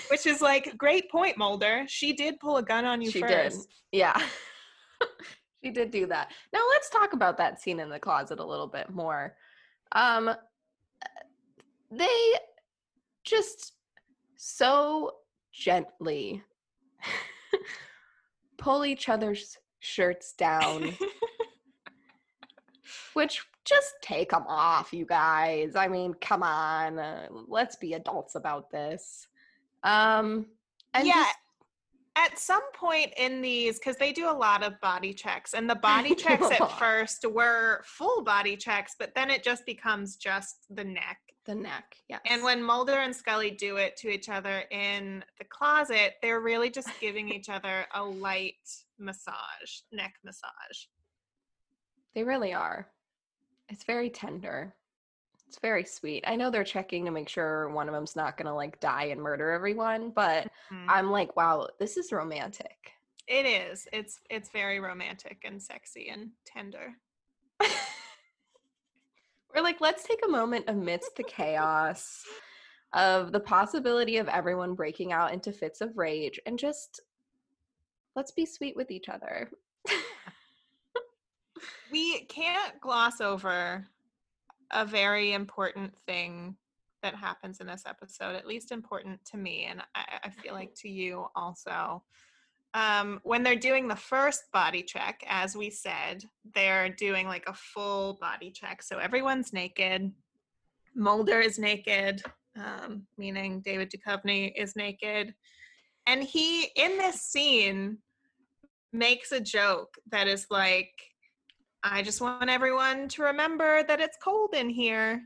Which 0.10 0.26
is 0.26 0.42
like, 0.42 0.78
great 0.78 1.10
point, 1.10 1.38
Mulder. 1.38 1.86
She 1.88 2.14
did 2.14 2.40
pull 2.40 2.58
a 2.58 2.64
gun 2.64 2.86
on 2.86 3.02
you 3.02 3.12
she 3.12 3.22
first. 3.22 3.68
did. 3.92 4.00
Yeah. 4.00 4.22
she 5.64 5.72
did 5.72 5.92
do 5.92 6.06
that. 6.08 6.32
Now 6.54 6.62
let's 6.72 6.90
talk 6.90 7.14
about 7.14 7.38
that 7.38 7.62
scene 7.62 7.80
in 7.80 7.90
the 7.90 8.00
closet 8.00 8.40
a 8.40 8.46
little 8.46 8.68
bit 8.68 8.90
more. 8.90 9.36
Um 9.92 10.32
they 11.92 12.34
just 13.24 13.74
so 14.36 15.12
gently 15.52 16.44
pull 18.58 18.86
each 18.86 19.10
other's 19.10 19.58
shirts 19.80 20.34
down, 20.34 20.96
which 23.14 23.44
just 23.66 23.94
take 24.02 24.32
them 24.32 24.46
off, 24.48 24.94
you 24.94 25.06
guys. 25.06 25.76
I 25.76 25.88
mean, 25.88 26.14
come 26.22 26.44
on. 26.44 26.98
Uh, 26.98 27.28
let's 27.48 27.76
be 27.76 27.94
adults 27.94 28.36
about 28.36 28.72
this. 28.72 29.28
Um 29.84 30.48
and 30.94 31.08
yeah. 31.08 31.14
just- 31.24 31.36
At 32.16 32.38
some 32.40 32.64
point 32.74 33.14
in 33.18 33.42
these, 33.42 33.80
because 33.80 33.96
they 33.96 34.12
do 34.12 34.30
a 34.30 34.34
lot 34.34 34.62
of 34.64 34.80
body 34.82 35.14
checks, 35.14 35.54
and 35.54 35.70
the 35.70 35.76
body 35.92 36.16
checks 36.16 36.50
at 36.52 36.72
first 36.80 37.26
were 37.30 37.82
full 37.86 38.24
body 38.24 38.58
checks, 38.58 38.96
but 39.00 39.14
then 39.16 39.30
it 39.30 39.44
just 39.44 39.66
becomes 39.66 40.18
just 40.18 40.66
the 40.70 40.84
neck. 40.84 41.20
the 41.46 41.56
neck. 41.56 41.96
Yes. 42.10 42.20
And 42.26 42.44
when 42.44 42.62
Mulder 42.62 42.98
and 43.06 43.16
Scully 43.16 43.52
do 43.52 43.78
it 43.78 43.96
to 43.98 44.10
each 44.10 44.28
other 44.30 44.64
in 44.72 45.24
the 45.38 45.46
closet, 45.46 46.16
they're 46.22 46.42
really 46.42 46.70
just 46.70 46.90
giving 47.00 47.30
each 47.30 47.48
other 47.50 47.86
a 47.94 48.04
light 48.04 48.68
massage, 48.98 49.72
neck 49.92 50.14
massage. 50.24 50.80
They 52.16 52.24
really 52.24 52.54
are. 52.54 52.88
It's 53.70 53.84
very 53.86 54.10
tender. 54.10 54.76
It's 55.50 55.58
very 55.58 55.84
sweet. 55.84 56.24
I 56.28 56.36
know 56.36 56.52
they're 56.52 56.64
checking 56.64 57.06
to 57.06 57.12
make 57.12 57.28
sure 57.28 57.70
one 57.70 57.90
of 57.90 57.96
them's 57.96 58.16
not 58.16 58.38
going 58.38 58.46
to 58.46 58.54
like 58.54 58.80
die 58.80 59.06
and 59.06 59.20
murder 59.20 59.50
everyone, 59.50 60.12
but 60.12 60.48
Mm. 60.72 60.86
I'm 60.88 61.10
like, 61.10 61.36
wow, 61.36 61.68
this 61.80 61.98
is 61.98 62.12
romantic. 62.12 62.92
It 63.28 63.48
is. 63.48 63.88
It's 63.92 64.20
it's 64.30 64.50
very 64.50 64.80
romantic 64.80 65.42
and 65.44 65.60
sexy 65.60 66.10
and 66.10 66.30
tender. 66.46 66.94
We're 69.56 69.64
like, 69.64 69.82
let's 69.82 70.04
take 70.04 70.20
a 70.24 70.30
moment 70.30 70.66
amidst 70.68 71.16
the 71.16 71.24
chaos 71.24 72.24
of 72.94 73.32
the 73.32 73.40
possibility 73.40 74.18
of 74.18 74.28
everyone 74.28 74.76
breaking 74.76 75.12
out 75.14 75.34
into 75.34 75.52
fits 75.52 75.82
of 75.82 75.98
rage 75.98 76.40
and 76.46 76.60
just 76.60 77.02
let's 78.16 78.32
be 78.32 78.46
sweet 78.46 78.76
with 78.76 78.92
each 78.92 79.10
other. 79.10 79.50
we 81.92 82.26
can't 82.26 82.80
gloss 82.80 83.20
over 83.20 83.88
a 84.72 84.86
very 84.86 85.34
important 85.34 85.98
thing 86.06 86.56
that 87.02 87.16
happens 87.16 87.60
in 87.60 87.68
this 87.68 87.84
episode, 87.86 88.36
at 88.36 88.48
least 88.48 88.72
important 88.72 89.24
to 89.26 89.38
me, 89.38 89.66
and 89.66 89.82
I, 89.96 90.20
I 90.26 90.30
feel 90.30 90.54
like 90.54 90.76
to 90.76 90.90
you 90.90 91.28
also. 91.36 92.04
Um, 92.74 93.20
when 93.24 93.42
they're 93.42 93.56
doing 93.56 93.88
the 93.88 93.96
first 93.96 94.52
body 94.52 94.84
check, 94.84 95.24
as 95.28 95.56
we 95.56 95.70
said, 95.70 96.24
they're 96.54 96.90
doing 96.90 97.26
like 97.28 97.46
a 97.48 97.54
full 97.54 98.18
body 98.22 98.52
check. 98.52 98.84
So 98.84 99.00
everyone's 99.00 99.54
naked. 99.54 100.12
Mulder 100.94 101.40
is 101.40 101.58
naked, 101.58 102.22
um, 102.56 103.08
meaning 103.18 103.62
David 103.62 103.92
Duchovny 103.92 104.52
is 104.56 104.76
naked. 104.76 105.34
And 106.06 106.24
he, 106.24 106.66
in 106.76 106.98
this 106.98 107.22
scene, 107.22 107.98
makes 108.92 109.32
a 109.32 109.40
joke 109.40 109.98
that 110.12 110.28
is 110.28 110.48
like, 110.50 111.09
I 111.84 112.02
just 112.02 112.22
want 112.22 112.50
everyone 112.50 113.08
to 113.10 113.24
remember 113.24 113.84
that 113.84 114.02
it's 114.02 114.18
cold 114.22 114.54
in 114.54 114.70
here, 114.70 115.22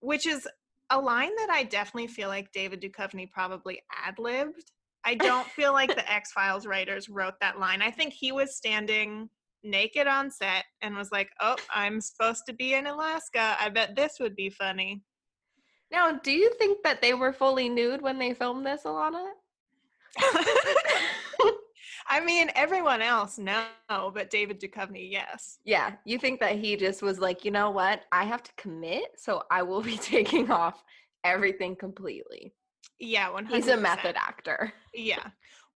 which 0.00 0.26
is 0.26 0.46
a 0.90 1.00
line 1.00 1.34
that 1.36 1.50
I 1.50 1.64
definitely 1.64 2.06
feel 2.08 2.28
like 2.28 2.52
David 2.52 2.80
Duchovny 2.80 3.30
probably 3.30 3.80
ad 4.06 4.18
libbed. 4.18 4.70
I 5.04 5.14
don't 5.14 5.46
feel 5.48 5.72
like 5.72 5.94
the 5.94 6.12
X 6.12 6.32
Files 6.32 6.66
writers 6.66 7.08
wrote 7.08 7.34
that 7.40 7.58
line. 7.58 7.82
I 7.82 7.90
think 7.90 8.12
he 8.12 8.30
was 8.30 8.56
standing 8.56 9.28
naked 9.64 10.06
on 10.06 10.30
set 10.30 10.64
and 10.82 10.94
was 10.94 11.10
like, 11.10 11.30
oh, 11.40 11.56
I'm 11.74 12.00
supposed 12.00 12.44
to 12.46 12.52
be 12.52 12.74
in 12.74 12.86
Alaska. 12.86 13.56
I 13.58 13.68
bet 13.70 13.96
this 13.96 14.18
would 14.20 14.36
be 14.36 14.50
funny. 14.50 15.02
now, 15.90 16.12
do 16.22 16.30
you 16.30 16.52
think 16.58 16.78
that 16.84 17.02
they 17.02 17.14
were 17.14 17.32
fully 17.32 17.68
nude 17.68 18.02
when 18.02 18.18
they 18.18 18.34
filmed 18.34 18.64
this, 18.64 18.82
Alana? 18.84 19.26
I 22.06 22.20
mean, 22.20 22.50
everyone 22.54 23.02
else, 23.02 23.38
no, 23.38 23.64
but 23.88 24.30
David 24.30 24.60
Duchovny, 24.60 25.10
yes. 25.10 25.58
Yeah, 25.64 25.92
you 26.04 26.18
think 26.18 26.40
that 26.40 26.56
he 26.56 26.76
just 26.76 27.02
was 27.02 27.18
like, 27.18 27.44
you 27.44 27.50
know 27.50 27.70
what? 27.70 28.02
I 28.12 28.24
have 28.24 28.42
to 28.42 28.52
commit, 28.56 29.04
so 29.16 29.42
I 29.50 29.62
will 29.62 29.82
be 29.82 29.96
taking 29.98 30.50
off 30.50 30.82
everything 31.24 31.76
completely. 31.76 32.52
Yeah, 32.98 33.28
100%. 33.30 33.50
He's 33.50 33.68
a 33.68 33.76
method 33.76 34.16
actor. 34.16 34.72
Yeah. 34.92 35.26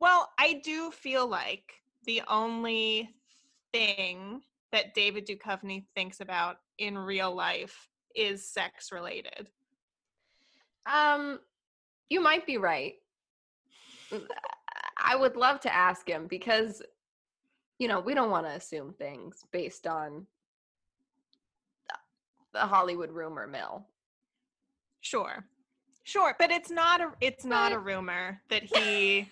Well, 0.00 0.30
I 0.38 0.60
do 0.64 0.90
feel 0.90 1.26
like 1.26 1.72
the 2.04 2.22
only 2.28 3.10
thing 3.72 4.42
that 4.72 4.94
David 4.94 5.26
Duchovny 5.26 5.86
thinks 5.94 6.20
about 6.20 6.58
in 6.78 6.96
real 6.96 7.34
life 7.34 7.88
is 8.14 8.48
sex 8.48 8.92
related. 8.92 9.48
Um, 10.86 11.40
you 12.08 12.20
might 12.20 12.46
be 12.46 12.58
right. 12.58 12.94
I 14.98 15.16
would 15.16 15.36
love 15.36 15.60
to 15.60 15.74
ask 15.74 16.08
him 16.08 16.26
because, 16.26 16.82
you 17.78 17.88
know, 17.88 18.00
we 18.00 18.14
don't 18.14 18.30
want 18.30 18.46
to 18.46 18.52
assume 18.52 18.92
things 18.92 19.44
based 19.52 19.86
on 19.86 20.26
the 22.52 22.60
Hollywood 22.60 23.10
rumor 23.10 23.46
mill. 23.46 23.86
Sure. 25.00 25.44
Sure, 26.04 26.34
but 26.38 26.50
it's 26.50 26.70
not 26.70 27.00
a 27.00 27.10
it's 27.20 27.44
not 27.44 27.72
a 27.72 27.78
rumor 27.78 28.40
that 28.48 28.62
he 28.76 29.28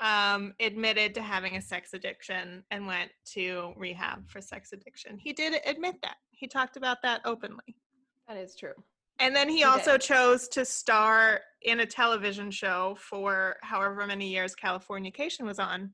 um 0.00 0.52
admitted 0.60 1.14
to 1.14 1.22
having 1.22 1.56
a 1.56 1.62
sex 1.62 1.94
addiction 1.94 2.62
and 2.70 2.86
went 2.86 3.10
to 3.24 3.72
rehab 3.76 4.28
for 4.28 4.40
sex 4.40 4.72
addiction. 4.72 5.18
He 5.18 5.32
did 5.32 5.60
admit 5.64 5.96
that. 6.02 6.16
He 6.30 6.46
talked 6.46 6.76
about 6.76 7.02
that 7.02 7.22
openly. 7.24 7.76
That 8.28 8.36
is 8.36 8.54
true. 8.54 8.74
And 9.18 9.34
then 9.36 9.48
he, 9.48 9.58
He 9.58 9.64
also 9.64 9.92
did. 9.92 10.00
chose 10.02 10.48
to 10.48 10.64
star 10.64 11.40
in 11.62 11.80
a 11.80 11.86
television 11.86 12.50
show 12.50 12.96
for 12.98 13.56
however 13.62 14.06
many 14.06 14.28
years 14.30 14.54
Californication 14.54 15.42
was 15.42 15.58
on. 15.58 15.92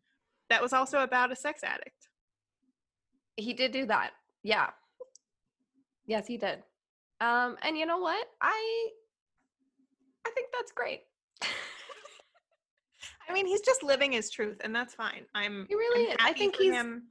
That 0.48 0.62
was 0.62 0.72
also 0.72 1.00
about 1.00 1.30
a 1.30 1.36
sex 1.36 1.62
addict. 1.62 2.08
He 3.36 3.52
did 3.52 3.72
do 3.72 3.84
that. 3.86 4.12
Yeah. 4.42 4.70
Yes, 6.06 6.26
he 6.26 6.38
did. 6.38 6.62
Um, 7.20 7.56
and 7.62 7.76
you 7.76 7.84
know 7.84 7.98
what? 7.98 8.26
I 8.40 8.88
I 10.26 10.30
think 10.34 10.48
that's 10.56 10.72
great. 10.72 11.02
I 13.28 13.32
mean, 13.32 13.46
he's 13.46 13.60
just 13.60 13.82
living 13.82 14.12
his 14.12 14.30
truth, 14.30 14.58
and 14.64 14.74
that's 14.74 14.94
fine. 14.94 15.26
I'm. 15.34 15.66
He 15.68 15.74
really 15.74 16.06
I'm 16.06 16.12
is. 16.12 16.16
I 16.20 16.32
think 16.32 16.56
he's- 16.56 16.74
him. 16.74 17.02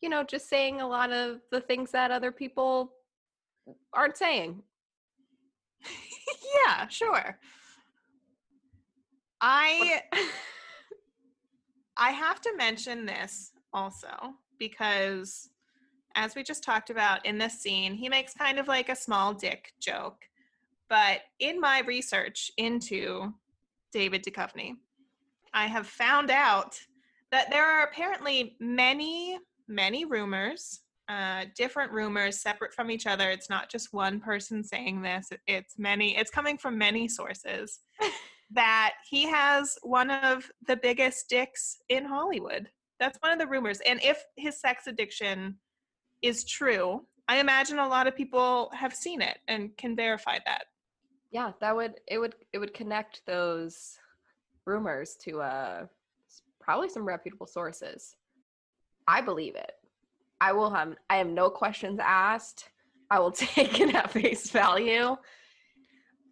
you 0.00 0.08
know, 0.08 0.22
just 0.24 0.48
saying 0.48 0.80
a 0.80 0.88
lot 0.88 1.12
of 1.12 1.40
the 1.52 1.60
things 1.60 1.90
that 1.92 2.10
other 2.10 2.32
people 2.32 2.92
aren't 3.92 4.16
saying. 4.16 4.62
Yeah, 6.66 6.88
sure. 6.88 7.38
I 9.40 10.02
I 11.96 12.10
have 12.10 12.40
to 12.42 12.56
mention 12.56 13.06
this 13.06 13.52
also 13.72 14.34
because 14.58 15.50
as 16.14 16.34
we 16.34 16.42
just 16.42 16.62
talked 16.62 16.90
about 16.90 17.24
in 17.24 17.38
this 17.38 17.60
scene, 17.60 17.94
he 17.94 18.08
makes 18.08 18.34
kind 18.34 18.58
of 18.58 18.68
like 18.68 18.88
a 18.88 18.96
small 18.96 19.32
dick 19.32 19.72
joke. 19.80 20.24
But 20.88 21.20
in 21.38 21.60
my 21.60 21.80
research 21.80 22.50
into 22.56 23.32
David 23.92 24.24
Duchovny, 24.24 24.74
I 25.54 25.66
have 25.66 25.86
found 25.86 26.30
out 26.30 26.78
that 27.30 27.50
there 27.50 27.64
are 27.64 27.84
apparently 27.84 28.56
many, 28.58 29.38
many 29.68 30.04
rumors, 30.04 30.80
uh, 31.10 31.44
different 31.56 31.90
rumors 31.90 32.40
separate 32.40 32.72
from 32.72 32.88
each 32.88 33.06
other. 33.06 33.30
It's 33.30 33.50
not 33.50 33.68
just 33.68 33.92
one 33.92 34.20
person 34.20 34.62
saying 34.62 35.02
this, 35.02 35.30
it's 35.48 35.74
many, 35.76 36.16
it's 36.16 36.30
coming 36.30 36.56
from 36.56 36.78
many 36.78 37.08
sources 37.08 37.80
that 38.52 38.92
he 39.08 39.28
has 39.28 39.76
one 39.82 40.10
of 40.10 40.48
the 40.68 40.76
biggest 40.76 41.28
dicks 41.28 41.78
in 41.88 42.04
Hollywood. 42.04 42.68
That's 43.00 43.18
one 43.22 43.32
of 43.32 43.40
the 43.40 43.46
rumors. 43.46 43.80
And 43.84 43.98
if 44.04 44.22
his 44.36 44.60
sex 44.60 44.86
addiction 44.86 45.56
is 46.22 46.44
true, 46.44 47.06
I 47.26 47.38
imagine 47.38 47.78
a 47.80 47.88
lot 47.88 48.06
of 48.06 48.14
people 48.14 48.70
have 48.72 48.94
seen 48.94 49.20
it 49.20 49.38
and 49.48 49.76
can 49.76 49.96
verify 49.96 50.38
that. 50.46 50.64
yeah, 51.32 51.52
that 51.60 51.74
would 51.74 51.94
it 52.06 52.18
would 52.18 52.34
it 52.52 52.58
would 52.58 52.74
connect 52.74 53.22
those 53.26 53.96
rumors 54.66 55.16
to 55.24 55.40
uh 55.40 55.86
probably 56.60 56.88
some 56.88 57.04
reputable 57.04 57.46
sources. 57.46 58.14
I 59.08 59.20
believe 59.20 59.56
it. 59.56 59.72
I 60.40 60.52
will 60.52 60.70
have 60.70 60.96
I 61.08 61.16
have 61.16 61.26
no 61.28 61.50
questions 61.50 61.98
asked. 62.02 62.68
I 63.10 63.18
will 63.18 63.32
take 63.54 63.80
it 63.80 63.94
at 63.94 64.10
face 64.10 64.50
value. 64.50 65.16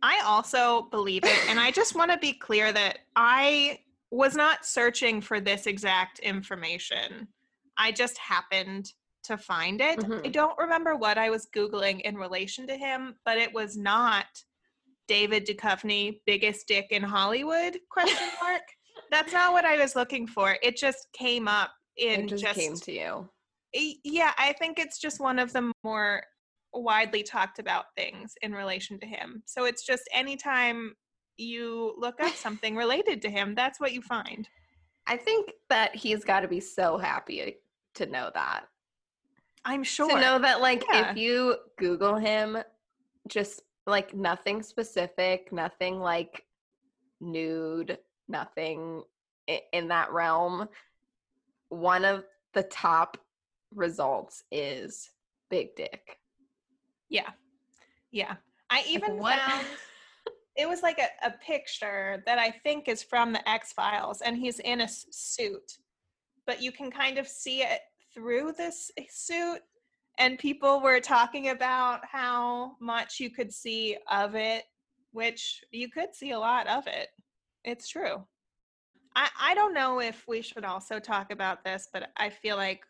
I 0.02 0.22
also 0.24 0.82
believe 0.90 1.24
it. 1.24 1.48
And 1.48 1.58
I 1.58 1.70
just 1.72 1.94
want 1.96 2.12
to 2.12 2.18
be 2.18 2.32
clear 2.32 2.72
that 2.72 3.00
I 3.16 3.80
was 4.10 4.36
not 4.36 4.64
searching 4.64 5.20
for 5.20 5.40
this 5.40 5.66
exact 5.66 6.20
information. 6.20 7.28
I 7.76 7.90
just 7.92 8.16
happened 8.18 8.92
to 9.24 9.36
find 9.36 9.80
it. 9.80 9.98
I 9.98 10.02
Mhm. 10.02 10.32
don't 10.32 10.56
remember 10.58 10.94
what 10.96 11.18
I 11.18 11.30
was 11.30 11.46
Googling 11.54 12.00
in 12.02 12.16
relation 12.16 12.66
to 12.68 12.76
him, 12.76 13.16
but 13.24 13.38
it 13.38 13.52
was 13.52 13.76
not 13.76 14.26
David 15.08 15.46
Duchovny, 15.46 16.20
biggest 16.26 16.68
dick 16.68 16.86
in 16.90 17.02
Hollywood, 17.02 17.78
question 17.90 18.28
mark. 18.42 18.62
That's 19.10 19.32
not 19.32 19.52
what 19.52 19.64
I 19.64 19.76
was 19.78 19.96
looking 19.96 20.26
for. 20.26 20.56
It 20.62 20.76
just 20.76 21.08
came 21.12 21.48
up 21.48 21.72
in 21.96 22.24
It 22.28 22.36
just, 22.36 22.54
came 22.58 22.76
to 22.76 22.92
you. 22.92 23.28
Yeah 23.72 24.33
i 24.38 24.52
think 24.54 24.78
it's 24.78 24.98
just 24.98 25.20
one 25.20 25.38
of 25.38 25.52
the 25.52 25.72
more 25.85 26.22
widely 26.72 27.22
talked 27.22 27.59
about 27.59 27.87
things 27.96 28.35
in 28.42 28.52
relation 28.52 28.98
to 29.00 29.07
him 29.07 29.42
so 29.46 29.64
it's 29.64 29.85
just 29.87 30.02
anytime 30.12 30.94
you 31.37 31.94
look 31.98 32.20
up 32.20 32.35
something 32.35 32.76
related 32.76 33.22
to 33.22 33.31
him 33.31 33.54
that's 33.54 33.81
what 33.81 33.92
you 33.92 34.02
find 34.02 34.48
I 35.11 35.16
think 35.16 35.52
that 35.70 35.96
he's 35.96 36.22
got 36.22 36.40
to 36.40 36.48
be 36.48 36.61
so 36.61 36.98
happy 36.98 37.57
to 37.94 38.04
know 38.07 38.31
that. 38.35 38.64
i'm 39.64 39.83
sure 39.83 40.11
To 40.11 40.20
know 40.20 40.38
that, 40.38 40.61
like, 40.61 40.85
Yeah. 40.92 41.11
if 41.12 41.16
you 41.16 41.57
Google 41.78 42.16
him, 42.16 42.59
just 43.26 43.62
like 43.87 44.14
nothing 44.14 44.62
specific, 44.62 45.50
nothing 45.50 45.98
like 45.98 46.44
nude, 47.22 47.96
nothing 48.28 49.02
in 49.72 49.88
that 49.88 50.12
realm, 50.12 50.68
one 51.70 52.04
of 52.04 52.24
the 52.52 52.64
top 52.64 53.16
results 53.74 54.42
is 54.50 55.11
big 55.50 55.74
dick. 55.76 56.18
yeah. 57.09 57.31
Yeah. 58.11 58.37
I 58.70 58.83
even 58.88 59.18
what- 59.18 59.38
found 59.38 59.66
it 60.57 60.68
was 60.68 60.83
like 60.83 60.98
a, 60.98 61.26
a 61.26 61.31
picture 61.44 62.22
that 62.26 62.38
i 62.38 62.50
think 62.50 62.88
is 62.88 63.02
from 63.02 63.33
the 63.33 63.48
x 63.48 63.72
files 63.72 64.20
and 64.22 64.37
he's 64.37 64.59
in 64.61 64.81
a 64.81 64.85
s- 64.85 65.07
suit 65.11 65.78
but 66.46 66.61
you 66.61 66.72
can 66.72 66.90
kind 66.90 67.16
of 67.16 67.28
see 67.28 67.62
it 67.62 67.81
through 68.12 68.52
this 68.57 68.90
suit 69.09 69.61
and 70.18 70.37
people 70.38 70.81
were 70.81 70.98
talking 71.00 71.50
about 71.50 72.00
how 72.04 72.72
much 72.81 73.20
you 73.20 73.31
could 73.31 73.52
see 73.52 73.96
of 74.11 74.35
it 74.35 74.64
which 75.12 75.62
you 75.70 75.88
could 75.88 76.12
see 76.14 76.33
a 76.33 76.38
lot 76.38 76.66
of 76.66 76.87
it. 76.87 77.09
It's 77.64 77.88
true. 77.88 78.24
I 79.16 79.28
i 79.40 79.54
don't 79.54 79.74
know 79.74 80.00
if 80.00 80.24
we 80.26 80.42
should 80.42 80.64
also 80.64 80.98
talk 80.98 81.31
about 81.31 81.62
this 81.64 81.88
but 81.92 82.11
i 82.16 82.28
feel 82.31 82.57
like 82.57 82.81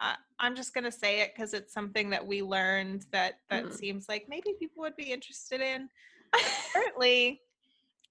I, 0.00 0.16
i'm 0.38 0.56
just 0.56 0.72
going 0.74 0.84
to 0.84 0.92
say 0.92 1.20
it 1.20 1.32
because 1.34 1.52
it's 1.54 1.72
something 1.72 2.10
that 2.10 2.26
we 2.26 2.42
learned 2.42 3.06
that 3.12 3.34
that 3.50 3.66
Mhm. 3.66 3.72
seems 3.74 4.08
like 4.08 4.26
maybe 4.28 4.54
people 4.58 4.80
would 4.82 4.96
be 4.96 5.12
interested 5.12 5.60
in 5.60 5.88
apparently 6.74 7.42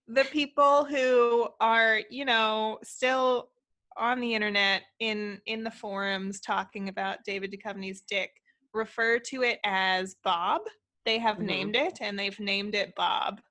the 0.07 0.25
people 0.25 0.85
who 0.85 1.49
are 1.59 2.01
you 2.09 2.25
know 2.25 2.79
still 2.83 3.49
on 3.97 4.19
the 4.19 4.33
internet 4.33 4.83
in 4.99 5.41
in 5.45 5.63
the 5.63 5.71
forums 5.71 6.39
talking 6.39 6.89
about 6.89 7.23
david 7.25 7.51
Duchovny's 7.51 8.01
dick 8.01 8.31
refer 8.73 9.19
to 9.19 9.43
it 9.43 9.59
as 9.65 10.15
bob 10.23 10.61
they 11.05 11.17
have 11.17 11.37
Mhm. 11.37 11.45
named 11.45 11.75
it 11.75 11.99
and 12.01 12.17
they've 12.17 12.39
named 12.39 12.75
it 12.75 12.93
bob 12.95 13.41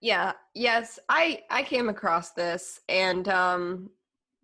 Yeah, 0.00 0.32
yes, 0.54 0.98
I 1.08 1.42
I 1.50 1.62
came 1.62 1.88
across 1.88 2.32
this 2.32 2.80
and 2.88 3.26
um 3.28 3.90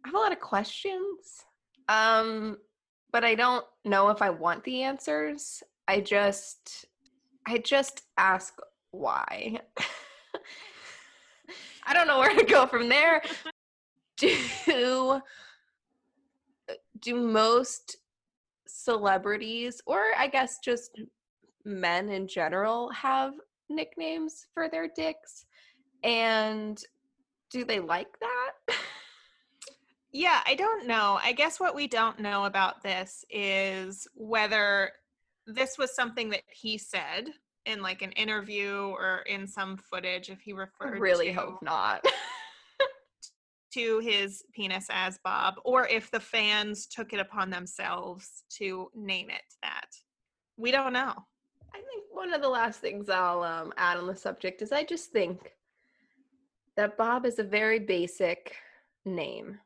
I 0.04 0.08
have 0.08 0.14
a 0.14 0.18
lot 0.18 0.32
of 0.32 0.40
questions. 0.40 1.44
Um 1.88 2.56
but 3.12 3.24
I 3.24 3.34
don't 3.34 3.64
know 3.84 4.08
if 4.08 4.22
I 4.22 4.30
want 4.30 4.64
the 4.64 4.82
answers. 4.82 5.62
I 5.88 6.00
just 6.00 6.86
I 7.46 7.58
just 7.58 8.02
ask 8.16 8.54
why. 8.90 9.60
I 11.86 11.94
don't 11.94 12.06
know 12.06 12.18
where 12.18 12.36
to 12.36 12.44
go 12.44 12.66
from 12.66 12.88
there. 12.88 13.22
Do 14.16 15.22
do 17.00 17.14
most 17.14 17.96
celebrities 18.66 19.80
or 19.86 20.02
I 20.16 20.28
guess 20.28 20.58
just 20.62 21.00
men 21.64 22.10
in 22.10 22.28
general 22.28 22.90
have 22.90 23.32
nicknames 23.68 24.46
for 24.54 24.68
their 24.68 24.88
dicks? 24.94 25.46
And 26.02 26.82
do 27.50 27.64
they 27.64 27.80
like 27.80 28.18
that? 28.20 28.76
Yeah, 30.12 30.40
I 30.44 30.54
don't 30.54 30.86
know. 30.86 31.18
I 31.22 31.32
guess 31.32 31.60
what 31.60 31.74
we 31.74 31.86
don't 31.86 32.18
know 32.18 32.44
about 32.44 32.82
this 32.82 33.24
is 33.30 34.08
whether 34.14 34.92
this 35.46 35.78
was 35.78 35.94
something 35.94 36.30
that 36.30 36.42
he 36.48 36.78
said 36.78 37.30
in 37.66 37.82
like 37.82 38.02
an 38.02 38.12
interview 38.12 38.92
or 38.96 39.22
in 39.28 39.46
some 39.46 39.76
footage 39.76 40.30
if 40.30 40.40
he 40.40 40.52
I 40.52 40.56
referred 40.56 40.98
really 40.98 41.26
to, 41.26 41.34
hope 41.34 41.62
not. 41.62 42.04
to 43.74 44.00
his 44.00 44.42
penis 44.52 44.88
as 44.90 45.18
Bob 45.22 45.54
or 45.64 45.86
if 45.86 46.10
the 46.10 46.20
fans 46.20 46.86
took 46.86 47.12
it 47.12 47.20
upon 47.20 47.50
themselves 47.50 48.42
to 48.58 48.90
name 48.94 49.30
it 49.30 49.42
that. 49.62 49.86
We 50.56 50.72
don't 50.72 50.92
know. 50.92 51.14
I 51.72 51.78
think 51.78 52.04
one 52.10 52.34
of 52.34 52.42
the 52.42 52.48
last 52.48 52.80
things 52.80 53.08
I'll 53.08 53.42
um, 53.44 53.72
add 53.76 53.96
on 53.96 54.08
the 54.08 54.16
subject 54.16 54.60
is 54.60 54.72
I 54.72 54.82
just 54.82 55.12
think 55.12 55.52
that 56.76 56.98
Bob 56.98 57.26
is 57.26 57.38
a 57.38 57.44
very 57.44 57.78
basic 57.78 58.56
name. 59.04 59.58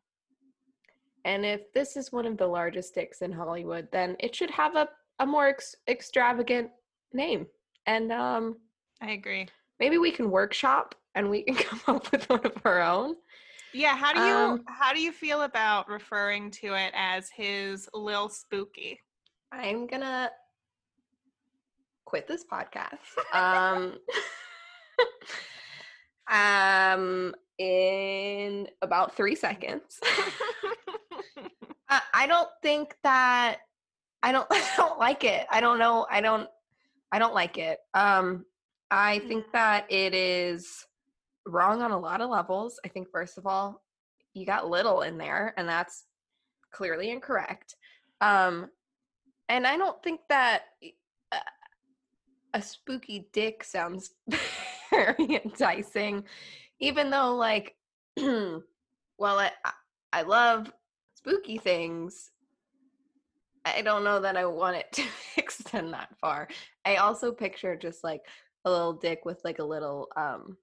And 1.25 1.45
if 1.45 1.73
this 1.73 1.97
is 1.97 2.13
one 2.13 2.27
of 2.27 2.37
the 2.37 2.47
largest 2.47 2.95
dicks 2.95 3.23
in 3.23 3.33
Hollywood, 3.33 3.89
then 3.93 4.17
it 4.21 4.35
should 4.35 4.51
have 4.51 4.77
a, 4.77 4.89
a 5.21 5.27
more 5.27 5.49
ex- 5.49 5.77
extravagant 5.89 6.71
name. 7.13 7.47
And 7.87 8.13
um, 8.13 8.57
I 9.01 9.13
agree. 9.13 9.49
maybe 9.81 9.99
we 9.99 10.11
can 10.11 10.31
workshop 10.31 10.95
and 11.15 11.31
we 11.31 11.43
can 11.43 11.55
come 11.57 11.97
up 11.97 12.13
with 12.13 12.29
one 12.29 12.45
of 12.45 12.53
our 12.65 12.83
own. 12.83 13.17
Yeah, 13.73 13.97
how 13.97 14.13
do 14.13 14.21
you 14.21 14.35
Um, 14.35 14.65
how 14.69 14.93
do 14.93 15.01
you 15.01 15.11
feel 15.11 15.43
about 15.43 15.89
referring 15.89 16.53
to 16.53 16.75
it 16.75 16.93
as 16.95 17.29
his 17.29 17.89
Lil 17.93 18.29
Spooky? 18.29 19.01
I'm 19.51 19.89
gonna 19.89 20.31
quit 22.05 22.29
this 22.29 22.45
podcast. 22.45 22.99
Um, 23.33 23.99
um, 26.31 27.35
in 27.59 28.69
about 28.81 29.17
three 29.17 29.35
seconds. 29.35 29.99
I, 31.89 32.01
I 32.13 32.27
don't 32.27 32.49
think 32.63 32.95
that 33.03 33.59
I 34.23 34.33
don't 34.33 34.47
I 34.51 34.71
don't 34.77 34.99
like 34.99 35.25
it. 35.25 35.47
I 35.51 35.61
don't 35.61 35.79
know. 35.79 36.07
I 36.11 36.21
don't 36.21 36.49
I 37.13 37.19
don't 37.19 37.35
like 37.35 37.59
it. 37.59 37.79
Um, 37.95 38.45
I 38.91 39.21
think 39.21 39.45
that 39.53 39.91
it 39.91 40.15
is 40.15 40.87
wrong 41.47 41.83
on 41.83 41.91
a 41.91 41.99
lot 41.99 42.21
of 42.21 42.31
levels. 42.31 42.79
I 42.85 42.89
think 42.89 43.09
first 43.11 43.39
of 43.39 43.47
all, 43.47 43.83
you 44.35 44.47
got 44.47 44.69
little 44.69 45.03
in 45.03 45.19
there, 45.19 45.55
and 45.57 45.69
that's 45.69 46.05
clearly 46.73 47.11
incorrect. 47.11 47.77
Um, 48.21 48.71
and 49.49 49.67
I 49.67 49.77
don't 49.77 50.03
think 50.03 50.21
that 50.29 50.63
uh, 51.33 51.39
a 52.55 52.63
spooky 52.63 53.29
dick 53.33 53.63
sounds 53.65 54.11
very 54.91 55.41
enticing, 55.45 56.25
even 56.81 57.11
though, 57.11 57.35
like, 57.37 57.77
well, 58.17 58.63
I, 59.21 59.51
I- 59.65 59.73
I 60.13 60.23
love 60.23 60.73
spooky 61.25 61.59
things. 61.59 62.31
I 63.65 63.81
don't 63.81 64.05
know 64.05 64.21
that 64.21 64.37
I 64.37 64.45
want 64.45 64.77
it 64.77 64.87
to 64.93 65.05
extend 65.37 65.93
that 65.95 66.11
far. 66.21 66.49
I 66.85 66.97
also 66.97 67.33
picture 67.33 67.77
just 67.77 68.05
like 68.05 68.21
a 68.65 68.71
little 68.71 68.93
dick 68.93 69.25
with 69.25 69.41
like 69.45 69.59
a 69.59 69.65
little 69.65 70.09
um 70.17 70.57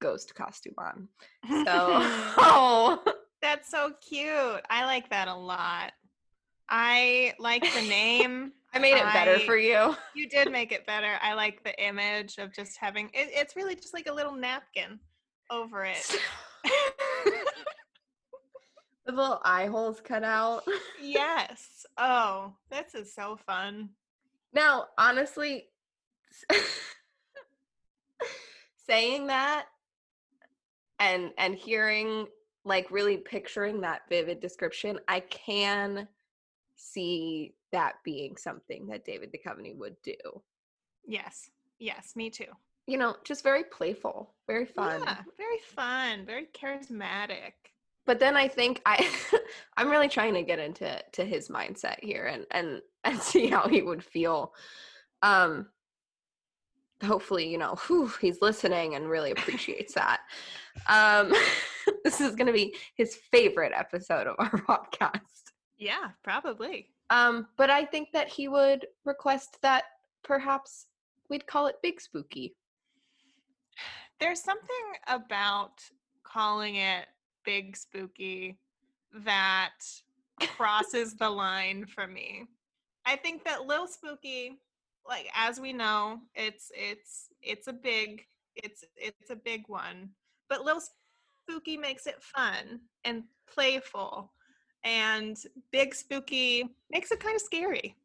ghost 0.00 0.34
costume 0.34 0.74
on. 0.78 1.08
So, 1.48 1.64
oh, 2.38 3.02
That's 3.42 3.68
so 3.68 3.92
cute. 4.08 4.62
I 4.70 4.84
like 4.84 5.10
that 5.10 5.26
a 5.26 5.34
lot. 5.34 5.92
I 6.68 7.34
like 7.40 7.62
the 7.62 7.82
name. 7.82 8.52
I 8.72 8.78
made 8.78 8.96
it 8.96 9.04
better 9.12 9.40
for 9.40 9.56
you. 9.56 9.96
You 10.14 10.28
did 10.28 10.50
make 10.52 10.70
it 10.70 10.86
better. 10.86 11.18
I 11.20 11.34
like 11.34 11.64
the 11.64 11.84
image 11.84 12.38
of 12.38 12.54
just 12.54 12.78
having 12.78 13.06
it, 13.06 13.30
it's 13.32 13.56
really 13.56 13.74
just 13.74 13.92
like 13.92 14.06
a 14.06 14.12
little 14.12 14.34
napkin 14.34 15.00
over 15.50 15.84
it. 15.84 16.18
The 19.06 19.12
little 19.12 19.40
eye 19.44 19.66
holes 19.66 20.00
cut 20.00 20.24
out. 20.24 20.64
yes. 21.02 21.86
Oh, 21.98 22.54
this 22.70 22.94
is 22.94 23.12
so 23.12 23.38
fun. 23.46 23.90
Now, 24.52 24.86
honestly, 24.98 25.68
saying 28.86 29.26
that 29.28 29.66
and 30.98 31.30
and 31.38 31.54
hearing 31.54 32.26
like 32.64 32.90
really 32.90 33.16
picturing 33.16 33.80
that 33.80 34.02
vivid 34.08 34.40
description, 34.40 35.00
I 35.08 35.20
can 35.20 36.06
see 36.76 37.54
that 37.72 37.94
being 38.04 38.36
something 38.36 38.86
that 38.86 39.04
David 39.04 39.32
Duchovny 39.32 39.76
would 39.76 39.96
do. 40.02 40.14
Yes. 41.06 41.50
Yes, 41.78 42.14
me 42.14 42.30
too. 42.30 42.44
You 42.86 42.98
know, 42.98 43.16
just 43.24 43.42
very 43.42 43.64
playful, 43.64 44.34
very 44.46 44.66
fun. 44.66 45.02
Yeah, 45.04 45.18
very 45.36 45.58
fun, 45.74 46.24
very 46.24 46.46
charismatic. 46.52 47.52
But 48.04 48.18
then 48.18 48.36
I 48.36 48.48
think 48.48 48.82
I 48.84 49.08
I'm 49.76 49.90
really 49.90 50.08
trying 50.08 50.34
to 50.34 50.42
get 50.42 50.58
into 50.58 51.02
to 51.12 51.24
his 51.24 51.48
mindset 51.48 52.02
here 52.02 52.26
and 52.26 52.46
and 52.50 52.80
and 53.04 53.18
see 53.18 53.48
how 53.48 53.68
he 53.68 53.82
would 53.82 54.02
feel. 54.02 54.54
Um 55.22 55.68
hopefully, 57.02 57.50
you 57.50 57.58
know, 57.58 57.74
whew, 57.86 58.12
he's 58.20 58.40
listening 58.40 58.94
and 58.94 59.08
really 59.08 59.30
appreciates 59.36 59.94
that. 59.94 60.20
Um 60.88 61.32
this 62.04 62.20
is 62.20 62.34
going 62.36 62.46
to 62.46 62.52
be 62.52 62.74
his 62.94 63.16
favorite 63.16 63.72
episode 63.74 64.26
of 64.26 64.36
our 64.38 64.50
podcast. 64.50 65.20
Yeah, 65.78 66.10
probably. 66.22 66.90
Um 67.10 67.48
but 67.56 67.70
I 67.70 67.84
think 67.84 68.12
that 68.12 68.28
he 68.28 68.48
would 68.48 68.86
request 69.04 69.58
that 69.62 69.84
perhaps 70.22 70.86
we'd 71.28 71.46
call 71.46 71.66
it 71.66 71.76
Big 71.82 72.00
Spooky. 72.00 72.54
There's 74.20 74.40
something 74.40 74.76
about 75.08 75.82
calling 76.24 76.76
it 76.76 77.06
big 77.44 77.76
spooky 77.76 78.58
that 79.24 79.74
crosses 80.56 81.14
the 81.14 81.28
line 81.28 81.86
for 81.86 82.06
me. 82.06 82.46
I 83.04 83.16
think 83.16 83.44
that 83.44 83.66
Lil 83.66 83.86
Spooky, 83.86 84.58
like 85.08 85.28
as 85.34 85.60
we 85.60 85.72
know, 85.72 86.20
it's 86.34 86.70
it's 86.74 87.28
it's 87.42 87.68
a 87.68 87.72
big 87.72 88.24
it's 88.56 88.84
it's 88.96 89.30
a 89.30 89.36
big 89.36 89.64
one. 89.66 90.10
But 90.48 90.64
Lil 90.64 90.80
Spooky 91.42 91.76
makes 91.76 92.06
it 92.06 92.22
fun 92.22 92.80
and 93.04 93.24
playful. 93.52 94.32
And 94.84 95.36
Big 95.70 95.94
Spooky 95.94 96.68
makes 96.90 97.12
it 97.12 97.20
kind 97.20 97.36
of 97.36 97.42
scary. 97.42 97.96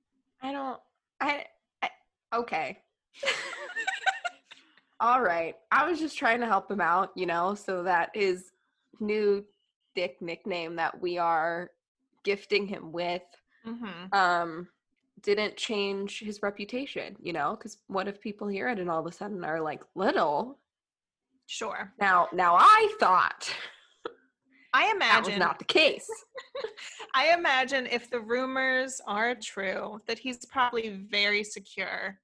I 0.41 0.51
don't 0.51 0.79
I, 1.21 1.45
I 1.81 1.89
okay. 2.33 2.79
All 4.99 5.21
right. 5.21 5.55
I 5.71 5.87
was 5.87 5.99
just 5.99 6.17
trying 6.17 6.39
to 6.39 6.47
help 6.47 6.71
him 6.71 6.81
out, 6.81 7.11
you 7.15 7.27
know, 7.27 7.53
so 7.53 7.83
that 7.83 8.09
his 8.13 8.51
new 8.99 9.43
dick 9.95 10.21
nickname 10.21 10.75
that 10.75 10.99
we 11.01 11.17
are 11.17 11.71
gifting 12.23 12.67
him 12.67 12.91
with 12.91 13.23
Mm-hmm. 13.65 14.13
um 14.13 14.67
didn't 15.23 15.57
change 15.57 16.19
his 16.19 16.41
reputation, 16.43 17.15
you 17.19 17.33
know, 17.33 17.57
cuz 17.57 17.79
what 17.87 18.07
if 18.07 18.21
people 18.21 18.47
hear 18.47 18.69
it 18.69 18.79
and 18.79 18.89
all 18.89 18.99
of 18.99 19.05
a 19.07 19.11
sudden 19.11 19.43
are 19.43 19.59
like 19.59 19.83
little? 19.95 20.59
Sure. 21.47 21.91
Now 21.99 22.29
now 22.31 22.55
I 22.55 22.95
thought 22.99 23.53
I 24.73 24.83
that 24.85 24.95
imagine 24.95 25.33
was 25.33 25.39
not 25.39 25.59
the 25.59 25.65
case. 25.65 26.09
I 27.15 27.33
imagine 27.33 27.87
if 27.87 28.09
the 28.09 28.19
rumors 28.21 29.01
are 29.07 29.33
true, 29.35 29.99
that 30.07 30.19
he's 30.19 30.45
probably 30.45 30.89
very 30.89 31.43
secure 31.43 32.19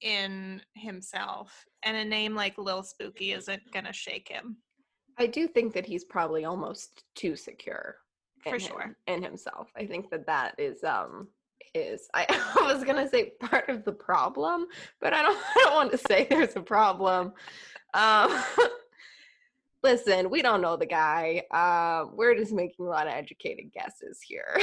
in 0.00 0.62
himself, 0.74 1.64
and 1.82 1.96
a 1.96 2.04
name 2.04 2.34
like 2.34 2.58
Lil 2.58 2.84
Spooky 2.84 3.32
isn't 3.32 3.62
gonna 3.72 3.92
shake 3.92 4.28
him 4.28 4.58
I 5.18 5.26
do 5.26 5.46
think 5.46 5.72
that 5.74 5.86
he's 5.86 6.04
probably 6.04 6.44
almost 6.44 7.04
too 7.14 7.36
secure 7.36 7.96
for 8.42 8.54
him- 8.54 8.60
sure. 8.60 8.96
in 9.06 9.22
himself. 9.22 9.68
I 9.76 9.86
think 9.86 10.10
that 10.10 10.26
that 10.26 10.54
is 10.58 10.82
um 10.84 11.28
is 11.74 12.08
I, 12.14 12.26
I 12.60 12.72
was 12.72 12.84
gonna 12.84 13.08
say 13.08 13.32
part 13.40 13.68
of 13.68 13.84
the 13.84 13.92
problem, 13.92 14.66
but 15.00 15.12
I 15.12 15.22
don't 15.22 15.36
I 15.56 15.60
don't 15.64 15.74
want 15.74 15.92
to 15.92 15.98
say 15.98 16.26
there's 16.28 16.56
a 16.56 16.62
problem. 16.62 17.32
Um, 17.94 18.42
listen, 19.82 20.30
we 20.30 20.42
don't 20.42 20.60
know 20.60 20.76
the 20.76 20.86
guy. 20.86 21.42
Uh, 21.50 22.06
we're 22.12 22.34
just 22.34 22.52
making 22.52 22.86
a 22.86 22.88
lot 22.88 23.06
of 23.06 23.12
educated 23.12 23.72
guesses 23.72 24.20
here. 24.20 24.58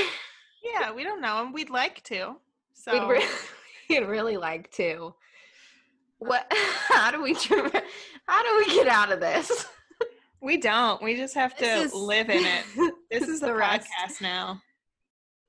Yeah, 0.63 0.93
we 0.93 1.03
don't 1.03 1.21
know 1.21 1.41
him. 1.41 1.53
We'd 1.53 1.69
like 1.69 2.03
to. 2.03 2.35
So 2.73 3.07
We'd, 3.07 3.15
re- 3.15 3.27
we'd 3.89 4.05
really 4.05 4.37
like 4.37 4.71
to. 4.73 5.13
What? 6.19 6.45
How 6.51 7.09
do 7.09 7.21
we? 7.21 7.33
How 7.33 8.43
do 8.43 8.65
we 8.65 8.75
get 8.75 8.87
out 8.87 9.11
of 9.11 9.19
this? 9.19 9.65
We 10.41 10.57
don't. 10.57 11.01
We 11.01 11.15
just 11.15 11.35
have 11.35 11.55
to 11.57 11.65
is- 11.65 11.93
live 11.93 12.29
in 12.29 12.45
it. 12.45 12.93
This 13.11 13.27
is 13.27 13.41
the 13.41 13.47
podcast 13.47 14.21
now. 14.21 14.61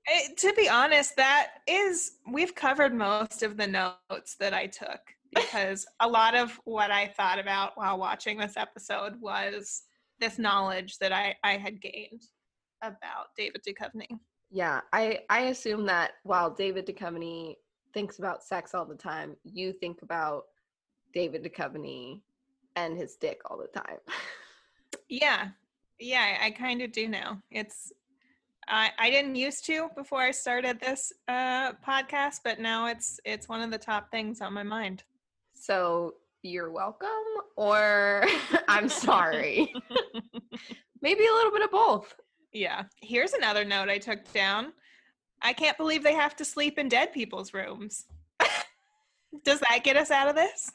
Eh, 0.09 0.29
to 0.37 0.53
be 0.55 0.69
honest, 0.69 1.15
that 1.17 1.51
is 1.69 2.15
we've 2.31 2.57
covered 2.57 2.93
most 2.93 3.45
of 3.45 3.57
the 3.57 3.69
notes 3.69 4.35
that 4.41 4.53
I 4.53 4.67
took 4.67 5.01
because 5.33 5.87
a 6.01 6.09
lot 6.09 6.35
of 6.35 6.59
what 6.65 6.91
I 6.91 7.07
thought 7.07 7.39
about 7.39 7.73
while 7.77 7.99
watching 7.99 8.37
this 8.37 8.57
episode 8.57 9.21
was 9.21 9.85
this 10.19 10.41
knowledge 10.41 10.99
that 10.99 11.13
I, 11.13 11.37
I 11.45 11.57
had 11.57 11.81
gained 11.81 12.23
about 12.83 13.29
David 13.37 13.63
Duchovny. 13.67 14.09
Yeah, 14.51 14.81
I 14.93 15.21
I 15.31 15.43
assume 15.43 15.87
that 15.87 16.15
while 16.25 16.51
David 16.51 16.85
Duchovny 16.87 17.55
thinks 17.95 18.19
about 18.19 18.43
sex 18.43 18.75
all 18.75 18.85
the 18.85 18.97
time, 18.97 19.37
you 19.45 19.73
think 19.73 20.03
about 20.03 20.45
David 21.15 21.45
Duchovny 21.45 22.23
and 22.75 22.97
his 22.97 23.15
dick 23.17 23.41
all 23.49 23.59
the 23.59 23.81
time. 23.81 23.99
Yeah, 25.13 25.49
yeah, 26.01 26.39
I, 26.41 26.47
I 26.47 26.51
kind 26.53 26.81
of 26.81 26.91
do 26.91 27.07
now. 27.07 27.43
It's 27.51 27.93
I 28.67 28.93
I 28.99 29.11
didn't 29.11 29.35
used 29.35 29.67
to 29.67 29.91
before 29.95 30.23
I 30.23 30.31
started 30.31 30.81
this 30.81 31.13
uh, 31.29 31.73
podcast, 31.87 32.37
but 32.43 32.61
now 32.61 32.87
it's 32.87 33.21
it's 33.27 33.47
one 33.47 33.61
of 33.61 33.71
the 33.71 33.77
top 33.77 34.11
things 34.11 34.41
on 34.41 34.55
my 34.55 34.63
mind. 34.63 35.03
So 35.53 36.15
you're 36.43 36.71
welcome, 36.71 37.09
or 37.57 38.25
I'm 38.69 38.89
sorry. 38.89 39.75
Maybe 41.03 41.27
a 41.27 41.33
little 41.35 41.53
bit 41.53 41.65
of 41.65 41.71
both. 41.71 42.15
Yeah. 42.55 42.85
Here's 43.03 43.35
another 43.35 43.67
note 43.67 43.91
I 43.91 43.99
took 43.99 44.33
down. 44.33 44.73
I 45.43 45.53
can't 45.53 45.77
believe 45.77 46.03
they 46.03 46.15
have 46.15 46.37
to 46.37 46.45
sleep 46.47 46.79
in 46.79 46.89
dead 46.89 47.13
people's 47.13 47.53
rooms. 47.53 48.07
Does 49.45 49.61
that 49.61 49.85
get 49.85 49.99
us 49.99 50.11
out 50.11 50.29
of 50.29 50.37
this? 50.37 50.73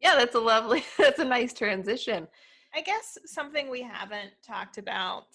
yeah, 0.00 0.14
that's 0.14 0.36
a 0.36 0.40
lovely, 0.40 0.84
that's 0.96 1.18
a 1.18 1.24
nice 1.24 1.52
transition. 1.52 2.28
I 2.74 2.80
guess 2.80 3.18
something 3.26 3.70
we 3.70 3.82
haven't 3.82 4.30
talked 4.46 4.78
about 4.78 5.26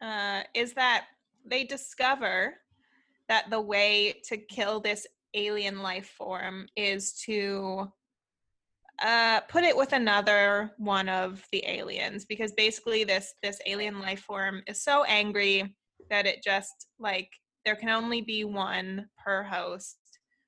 uh, 0.00 0.42
is 0.54 0.72
that 0.74 1.06
they 1.44 1.64
discover 1.64 2.54
that 3.28 3.50
the 3.50 3.60
way 3.60 4.20
to 4.28 4.36
kill 4.36 4.80
this 4.80 5.06
alien 5.34 5.82
life 5.82 6.08
form 6.16 6.68
is 6.76 7.12
to 7.24 7.90
uh, 9.02 9.40
put 9.42 9.64
it 9.64 9.76
with 9.76 9.92
another 9.92 10.72
one 10.78 11.08
of 11.08 11.44
the 11.52 11.62
aliens 11.66 12.24
because 12.24 12.52
basically 12.52 13.04
this 13.04 13.34
this 13.42 13.60
alien 13.66 14.00
life 14.00 14.20
form 14.20 14.62
is 14.66 14.82
so 14.82 15.04
angry 15.04 15.74
that 16.08 16.24
it 16.26 16.42
just 16.42 16.86
like 16.98 17.28
there 17.64 17.76
can 17.76 17.90
only 17.90 18.22
be 18.22 18.44
one 18.44 19.06
per 19.22 19.42
host. 19.42 19.98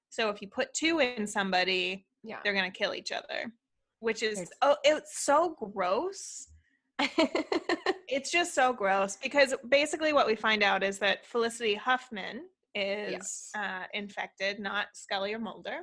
So 0.09 0.31
if 0.31 0.41
you 0.41 0.49
put 0.49 0.73
two 0.73 1.01
in 1.01 1.27
somebody, 1.27 2.07
Yeah. 2.23 2.39
they're 2.43 2.55
gonna 2.55 2.71
kill 2.71 2.95
each 2.95 3.13
other, 3.13 3.53
which 4.01 4.23
is 4.23 4.51
oh, 4.63 4.77
it's 4.85 5.19
so 5.25 5.57
gross. 5.61 6.49
It's 8.11 8.31
just 8.31 8.55
so 8.55 8.73
gross 8.73 9.17
because 9.23 9.55
basically 9.69 10.15
what 10.15 10.27
we 10.27 10.35
find 10.35 10.63
out 10.63 10.83
is 10.83 10.99
that 11.01 11.27
Felicity 11.27 11.75
Huffman 11.75 12.47
is 12.75 13.13
Yes. 13.13 13.51
uh, 13.55 13.85
infected, 13.93 14.59
not 14.59 14.87
Scully 14.95 15.35
or 15.35 15.39
Mulder, 15.39 15.81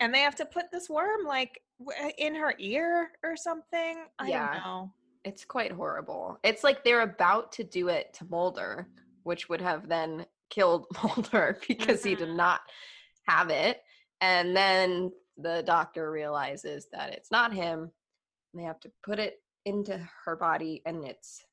and 0.00 0.12
they 0.12 0.18
have 0.18 0.34
to 0.36 0.44
put 0.44 0.64
this 0.72 0.90
worm 0.90 1.24
like 1.24 1.62
w- 1.78 2.12
in 2.18 2.34
her 2.34 2.54
ear 2.58 3.12
or 3.22 3.36
something. 3.36 4.04
I 4.18 4.28
Yeah. 4.28 4.52
don't 4.54 4.62
know. 4.64 4.92
it's 5.24 5.44
quite 5.44 5.70
horrible. 5.72 6.38
It's 6.42 6.64
like 6.64 6.82
they're 6.84 7.02
about 7.02 7.52
to 7.52 7.64
do 7.64 7.88
it 7.88 8.12
to 8.14 8.24
Mulder, 8.24 8.88
which 9.22 9.48
would 9.48 9.60
have 9.60 9.88
then 9.88 10.26
killed 10.50 10.86
Mulder 11.04 11.58
because 11.68 12.02
he 12.02 12.14
did 12.16 12.30
Mhm. 12.30 12.36
not 12.36 12.60
have 13.28 13.50
it. 13.50 13.80
And 14.20 14.56
then 14.56 15.12
the 15.38 15.62
doctor 15.64 16.10
realizes 16.10 16.88
that 16.92 17.12
it's 17.12 17.30
not 17.30 17.54
him. 17.54 17.90
And 18.52 18.62
they 18.62 18.66
have 18.66 18.80
to 18.80 18.90
put 19.04 19.18
it 19.18 19.40
into 19.64 19.98
her 20.24 20.36
body, 20.36 20.82
and 20.86 21.04
it's 21.04 21.44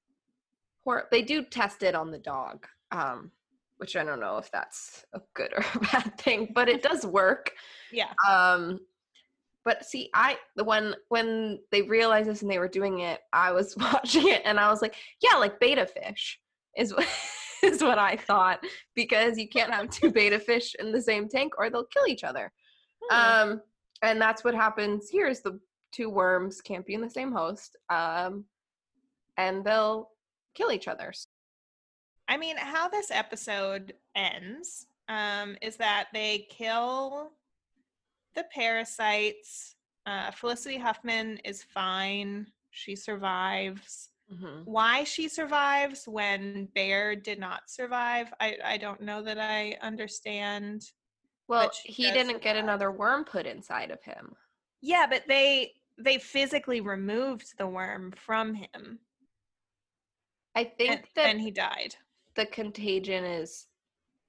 hor- 0.83 1.07
They 1.11 1.21
do 1.21 1.43
test 1.43 1.83
it 1.83 1.95
on 1.95 2.11
the 2.11 2.19
dog, 2.19 2.65
um, 2.91 3.31
which 3.77 3.95
I 3.95 4.03
don't 4.03 4.19
know 4.19 4.37
if 4.37 4.49
that's 4.51 5.05
a 5.13 5.21
good 5.33 5.53
or 5.53 5.65
a 5.75 5.79
bad 5.79 6.17
thing, 6.17 6.51
but 6.53 6.69
it 6.69 6.81
does 6.81 7.05
work. 7.05 7.51
Yeah. 7.91 8.11
Um, 8.27 8.79
but 9.65 9.83
see, 9.83 10.09
I 10.13 10.37
the 10.55 10.63
one 10.63 10.95
when 11.09 11.59
they 11.71 11.81
realized 11.81 12.29
this 12.29 12.43
and 12.43 12.51
they 12.51 12.59
were 12.59 12.67
doing 12.67 12.99
it, 12.99 13.21
I 13.33 13.51
was 13.51 13.75
watching 13.93 14.27
it 14.27 14.43
and 14.45 14.59
I 14.59 14.69
was 14.69 14.81
like, 14.81 14.95
yeah, 15.21 15.37
like 15.37 15.59
betta 15.59 15.87
fish 15.87 16.39
is 16.77 16.93
what 16.93 17.07
is 17.63 17.81
what 17.81 17.97
I 17.97 18.15
thought 18.15 18.63
because 18.93 19.37
you 19.37 19.49
can't 19.49 19.73
have 19.73 19.89
two 19.89 20.11
betta 20.11 20.39
fish 20.39 20.75
in 20.79 20.91
the 20.91 21.01
same 21.01 21.27
tank 21.27 21.53
or 21.57 21.69
they'll 21.69 21.85
kill 21.85 22.07
each 22.07 22.23
other. 22.23 22.51
Hmm. 23.09 23.49
Um, 23.51 23.61
and 24.01 24.21
that's 24.21 24.43
what 24.43 24.55
happens 24.55 25.09
here 25.09 25.27
is 25.27 25.41
the 25.41 25.59
two 25.91 26.09
worms 26.09 26.61
can't 26.61 26.85
be 26.85 26.93
in 26.93 27.01
the 27.01 27.09
same 27.09 27.31
host. 27.31 27.77
Um, 27.89 28.45
and 29.37 29.63
they'll 29.63 30.09
kill 30.53 30.71
each 30.71 30.87
other. 30.87 31.13
I 32.27 32.37
mean, 32.37 32.57
how 32.57 32.87
this 32.87 33.11
episode 33.11 33.93
ends 34.15 34.87
um, 35.07 35.57
is 35.61 35.77
that 35.77 36.07
they 36.13 36.47
kill 36.49 37.31
the 38.35 38.45
parasites. 38.53 39.75
Uh, 40.05 40.31
Felicity 40.31 40.77
Huffman 40.77 41.37
is 41.43 41.63
fine. 41.63 42.47
She 42.71 42.95
survives. 42.95 44.09
Why 44.65 45.03
she 45.03 45.27
survives 45.27 46.07
when 46.07 46.67
Bear 46.73 47.15
did 47.15 47.39
not 47.39 47.69
survive, 47.69 48.33
I, 48.39 48.57
I 48.65 48.77
don't 48.77 49.01
know 49.01 49.21
that 49.21 49.37
I 49.37 49.77
understand. 49.81 50.83
Well, 51.47 51.71
he 51.83 52.11
didn't 52.11 52.41
get 52.41 52.55
another 52.57 52.91
worm 52.91 53.23
put 53.25 53.45
inside 53.45 53.91
of 53.91 54.01
him. 54.03 54.35
Yeah, 54.81 55.05
but 55.09 55.23
they 55.27 55.73
they 55.97 56.17
physically 56.17 56.81
removed 56.81 57.57
the 57.57 57.67
worm 57.67 58.11
from 58.17 58.53
him, 58.55 58.99
I 60.55 60.63
think 60.63 60.91
and 60.91 61.03
that 61.15 61.15
then 61.15 61.39
he 61.39 61.51
died. 61.51 61.95
the 62.35 62.45
contagion 62.47 63.23
is 63.23 63.67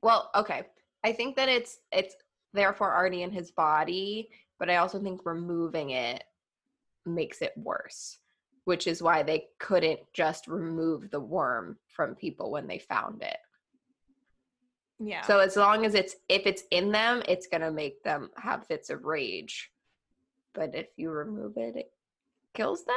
well 0.02 0.30
okay 0.34 0.62
i 1.04 1.12
think 1.12 1.36
that 1.36 1.48
it's 1.48 1.78
it's 1.92 2.14
therefore 2.52 2.94
already 2.94 3.22
in 3.22 3.30
his 3.32 3.50
body 3.50 4.28
but 4.58 4.70
i 4.70 4.76
also 4.76 5.00
think 5.00 5.20
removing 5.24 5.90
it 5.90 6.24
makes 7.04 7.42
it 7.42 7.52
worse 7.56 8.18
which 8.64 8.86
is 8.86 9.02
why 9.02 9.22
they 9.22 9.46
couldn't 9.58 10.00
just 10.12 10.48
remove 10.48 11.10
the 11.10 11.20
worm 11.20 11.78
from 11.88 12.14
people 12.14 12.50
when 12.50 12.66
they 12.66 12.78
found 12.78 13.22
it 13.22 13.38
Yeah. 14.98 15.22
so 15.22 15.38
as 15.40 15.56
long 15.56 15.84
as 15.84 15.94
it's 15.94 16.16
if 16.28 16.46
it's 16.46 16.62
in 16.70 16.90
them 16.90 17.22
it's 17.28 17.46
going 17.46 17.60
to 17.60 17.70
make 17.70 18.02
them 18.02 18.30
have 18.36 18.66
fits 18.66 18.88
of 18.90 19.04
rage 19.04 19.70
but 20.54 20.74
if 20.74 20.86
you 20.96 21.10
remove 21.10 21.56
it 21.56 21.76
it 21.76 21.90
kills 22.54 22.84
them 22.86 22.96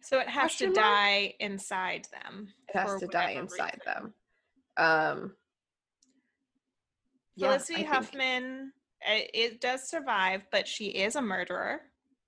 So 0.00 0.20
it 0.20 0.28
has 0.28 0.54
to 0.56 0.66
mark? 0.66 0.76
die 0.76 1.34
inside 1.40 2.06
them. 2.12 2.48
it 2.68 2.76
has 2.78 3.00
to 3.00 3.06
die 3.08 3.30
inside 3.32 3.80
reason. 3.86 4.12
them 4.76 4.84
um 4.86 5.32
yeah, 7.34 7.48
Felicity 7.50 7.84
Huffman, 7.84 8.72
uh, 9.08 9.20
it 9.32 9.60
does 9.60 9.88
survive, 9.88 10.42
but 10.50 10.66
she 10.66 10.86
is 10.86 11.14
a 11.14 11.22
murderer. 11.22 11.82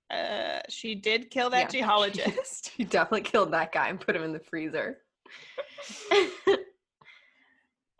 Uh, 0.09 0.59
she 0.69 0.95
did 0.95 1.29
kill 1.29 1.49
that 1.49 1.73
Yeah. 1.73 1.81
geologist. 1.85 2.71
she 2.77 2.85
definitely 2.85 3.29
killed 3.29 3.51
that 3.51 3.73
guy 3.73 3.89
and 3.89 3.99
put 3.99 4.15
him 4.15 4.23
in 4.23 4.31
the 4.31 4.39
freezer. 4.39 4.99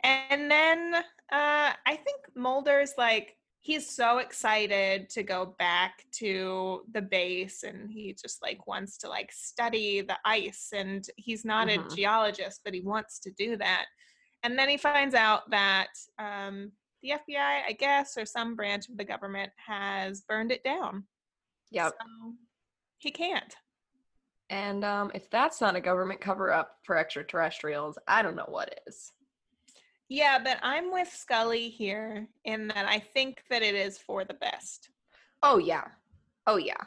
and 0.04 0.50
then 0.50 0.96
uh, 0.96 1.74
I 1.86 1.96
think 1.96 2.20
Mulder's 2.36 2.94
like, 2.98 3.38
he's 3.62 3.88
so 3.90 4.18
excited 4.18 5.08
to 5.12 5.22
go 5.24 5.56
back 5.60 6.04
to 6.12 6.82
the 6.94 7.02
base 7.02 7.62
and 7.64 7.92
he 7.92 8.12
just 8.20 8.42
like 8.42 8.66
wants 8.66 8.98
to 8.98 9.08
like 9.08 9.32
study 9.32 10.02
the 10.02 10.18
ice 10.26 10.70
and 10.74 11.06
he's 11.16 11.46
not 11.46 11.68
Mhm. 11.68 11.86
a 11.92 11.96
geologist 11.96 12.62
but 12.66 12.74
he 12.74 12.82
wants 12.82 13.20
to 13.20 13.32
do 13.32 13.56
that 13.58 13.86
and 14.42 14.58
then 14.58 14.68
he 14.68 14.78
finds 14.78 15.14
out 15.14 15.48
that 15.52 15.90
um, 16.18 16.72
the 17.04 17.12
fbi 17.12 17.62
i 17.68 17.72
guess 17.78 18.18
or 18.18 18.26
some 18.26 18.56
branch 18.56 18.90
of 18.90 18.98
the 18.98 19.06
government 19.06 19.52
has 19.58 20.22
burned 20.22 20.52
it 20.52 20.64
down 20.64 21.04
yep. 21.70 21.92
so 21.92 22.34
he 22.98 23.12
can't 23.12 23.56
And 24.50 24.84
um, 24.84 25.12
if 25.14 25.30
that's 25.30 25.62
not 25.62 25.76
a 25.76 25.82
government 25.82 26.20
cover 26.20 26.52
up 26.52 26.78
for 26.84 26.98
extraterrestrials, 26.98 27.98
I 28.08 28.22
don't 28.24 28.36
know 28.36 28.50
what 28.50 28.82
is. 28.88 29.14
Yeah 30.12 30.38
but 30.44 30.58
i'm 30.62 30.92
with 30.92 31.10
scully 31.12 31.70
here 31.70 32.28
in 32.46 32.68
that 32.68 32.86
i 32.88 33.00
think 33.00 33.44
that 33.50 33.62
it 33.62 33.76
is 33.76 33.98
for 33.98 34.24
the 34.26 34.34
best 34.36 34.90
Oh 35.44 35.58
yeah. 35.58 35.86
Oh 36.48 36.58
yeah. 36.58 36.82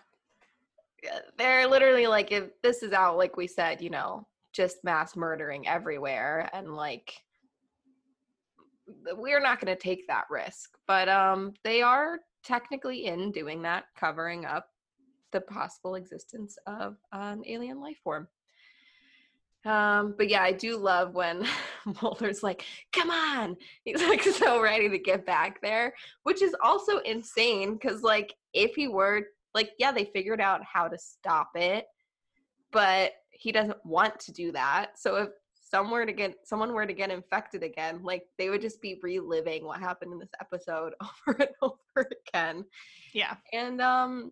They're 1.36 1.66
literally 1.66 2.06
like 2.06 2.32
if 2.32 2.44
this 2.62 2.82
is 2.82 2.92
out, 2.92 3.16
like 3.16 3.36
we 3.36 3.46
said, 3.46 3.82
you 3.82 3.90
know, 3.90 4.26
just 4.52 4.84
mass 4.84 5.16
murdering 5.16 5.66
everywhere 5.66 6.48
and 6.52 6.74
like 6.74 7.12
we're 9.16 9.40
not 9.40 9.60
gonna 9.60 9.76
take 9.76 10.06
that 10.06 10.24
risk. 10.30 10.70
But 10.86 11.08
um 11.08 11.52
they 11.64 11.82
are 11.82 12.20
technically 12.44 13.06
in 13.06 13.32
doing 13.32 13.62
that, 13.62 13.84
covering 13.96 14.44
up 14.44 14.68
the 15.32 15.40
possible 15.40 15.96
existence 15.96 16.56
of 16.66 16.96
an 17.12 17.42
alien 17.46 17.80
life 17.80 17.98
form. 18.04 18.28
Um, 19.64 20.14
but 20.16 20.28
yeah, 20.28 20.42
I 20.42 20.52
do 20.52 20.76
love 20.76 21.14
when 21.14 21.46
Mulder's 22.02 22.42
like, 22.42 22.64
come 22.92 23.10
on. 23.10 23.56
He's 23.84 24.02
like 24.02 24.22
so 24.22 24.60
ready 24.60 24.88
to 24.88 24.98
get 24.98 25.24
back 25.24 25.60
there, 25.62 25.94
which 26.24 26.42
is 26.42 26.54
also 26.62 26.98
insane 26.98 27.74
because, 27.74 28.02
like, 28.02 28.34
if 28.52 28.74
he 28.74 28.88
were 28.88 29.22
like, 29.54 29.70
yeah, 29.78 29.92
they 29.92 30.04
figured 30.04 30.40
out 30.40 30.60
how 30.64 30.88
to 30.88 30.98
stop 30.98 31.50
it, 31.54 31.86
but 32.72 33.12
he 33.30 33.52
doesn't 33.52 33.84
want 33.84 34.18
to 34.20 34.32
do 34.32 34.52
that. 34.52 34.98
So 34.98 35.16
if 35.16 35.28
somewhere 35.54 36.04
to 36.04 36.12
get 36.12 36.36
someone 36.44 36.72
were 36.72 36.86
to 36.86 36.92
get 36.92 37.10
infected 37.10 37.62
again, 37.62 38.00
like 38.02 38.24
they 38.38 38.50
would 38.50 38.60
just 38.60 38.80
be 38.80 38.98
reliving 39.02 39.64
what 39.64 39.80
happened 39.80 40.12
in 40.12 40.18
this 40.18 40.30
episode 40.40 40.92
over 41.02 41.38
and 41.38 41.48
over 41.62 42.10
again 42.28 42.64
yeah 43.14 43.36
and 43.52 43.80
um 43.80 44.30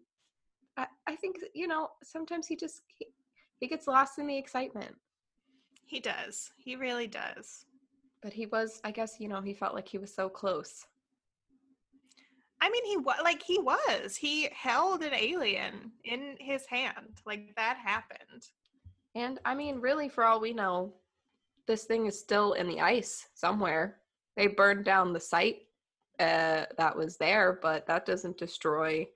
I, 0.77 0.87
I 1.07 1.17
think 1.17 1.37
you 1.55 1.67
know 1.67 1.89
sometimes 2.03 2.47
he 2.47 2.57
just 2.57 2.83
he, 2.87 3.07
he 3.59 3.69
gets 3.69 3.87
lost 3.87 4.19
in 4.19 4.27
the 4.27 4.37
excitement 4.37 4.95
he 5.93 6.01
does 6.01 6.51
he 6.57 6.75
really 6.75 7.07
does 7.07 7.67
but 8.23 8.33
he 8.33 8.47
was 8.47 8.81
i 8.83 8.91
guess 8.91 9.21
you 9.21 9.29
know 9.29 9.43
he 9.43 9.53
felt 9.53 9.75
like 9.75 9.87
he 9.87 9.99
was 9.99 10.15
so 10.15 10.29
close 10.29 10.87
I 12.65 12.71
mean, 12.71 12.85
he 12.87 12.97
was 12.97 13.17
like 13.25 13.43
he 13.43 13.59
was. 13.59 14.15
He 14.15 14.49
held 14.53 15.03
an 15.03 15.13
alien 15.13 15.91
in 16.05 16.37
his 16.39 16.65
hand. 16.65 17.21
Like 17.27 17.53
that 17.57 17.77
happened. 17.77 18.45
and 19.17 19.41
i 19.45 19.53
mean 19.55 19.81
really 19.81 20.09
for 20.09 20.25
all 20.25 20.41
we 20.41 20.53
know 20.53 20.95
this 21.67 21.85
thing 21.85 22.07
is 22.07 22.19
still 22.19 22.53
in 22.53 22.69
the 22.69 22.81
ice 22.81 23.29
somewhere 23.35 23.99
they 24.37 24.47
burned 24.47 24.85
down 24.85 25.13
the 25.13 25.21
site 25.21 25.63
uh 26.21 26.65
that 26.79 26.97
was 26.97 27.17
there 27.17 27.59
but 27.61 27.87
that 27.87 28.07
doesn't 28.07 28.39
destroy 28.39 29.07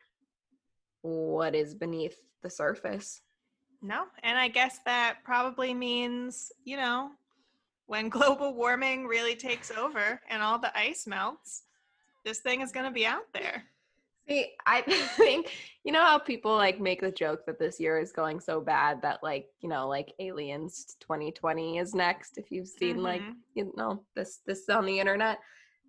what 1.02 1.54
is 1.54 1.74
beneath 1.74 2.18
the 2.42 2.50
surface 2.50 3.22
No, 3.86 4.06
and 4.24 4.36
I 4.36 4.48
guess 4.48 4.80
that 4.84 5.18
probably 5.22 5.72
means 5.72 6.50
you 6.64 6.76
know 6.76 7.10
when 7.86 8.08
global 8.18 8.52
warming 8.54 9.06
really 9.06 9.36
takes 9.36 9.70
over 9.70 10.20
and 10.28 10.42
all 10.42 10.58
the 10.58 10.76
ice 10.76 11.06
melts, 11.06 11.62
this 12.24 12.40
thing 12.40 12.62
is 12.62 12.72
going 12.72 12.86
to 12.86 12.90
be 12.92 13.06
out 13.06 13.32
there. 13.32 13.62
See, 14.28 14.54
I 14.66 14.80
think 15.16 15.52
you 15.84 15.92
know 15.92 16.02
how 16.02 16.18
people 16.18 16.56
like 16.56 16.80
make 16.80 17.00
the 17.00 17.12
joke 17.12 17.46
that 17.46 17.60
this 17.60 17.78
year 17.78 18.00
is 18.00 18.10
going 18.10 18.40
so 18.40 18.60
bad 18.60 19.00
that 19.02 19.22
like 19.22 19.46
you 19.60 19.68
know 19.68 19.86
like 19.86 20.12
Aliens 20.18 20.96
2020 20.98 21.78
is 21.78 21.94
next. 21.94 22.38
If 22.38 22.50
you've 22.50 22.66
seen 22.66 23.02
like 23.02 23.22
Mhm. 23.22 23.34
you 23.54 23.72
know 23.76 24.04
this 24.16 24.40
this 24.46 24.68
on 24.68 24.84
the 24.84 24.98
internet, 24.98 25.38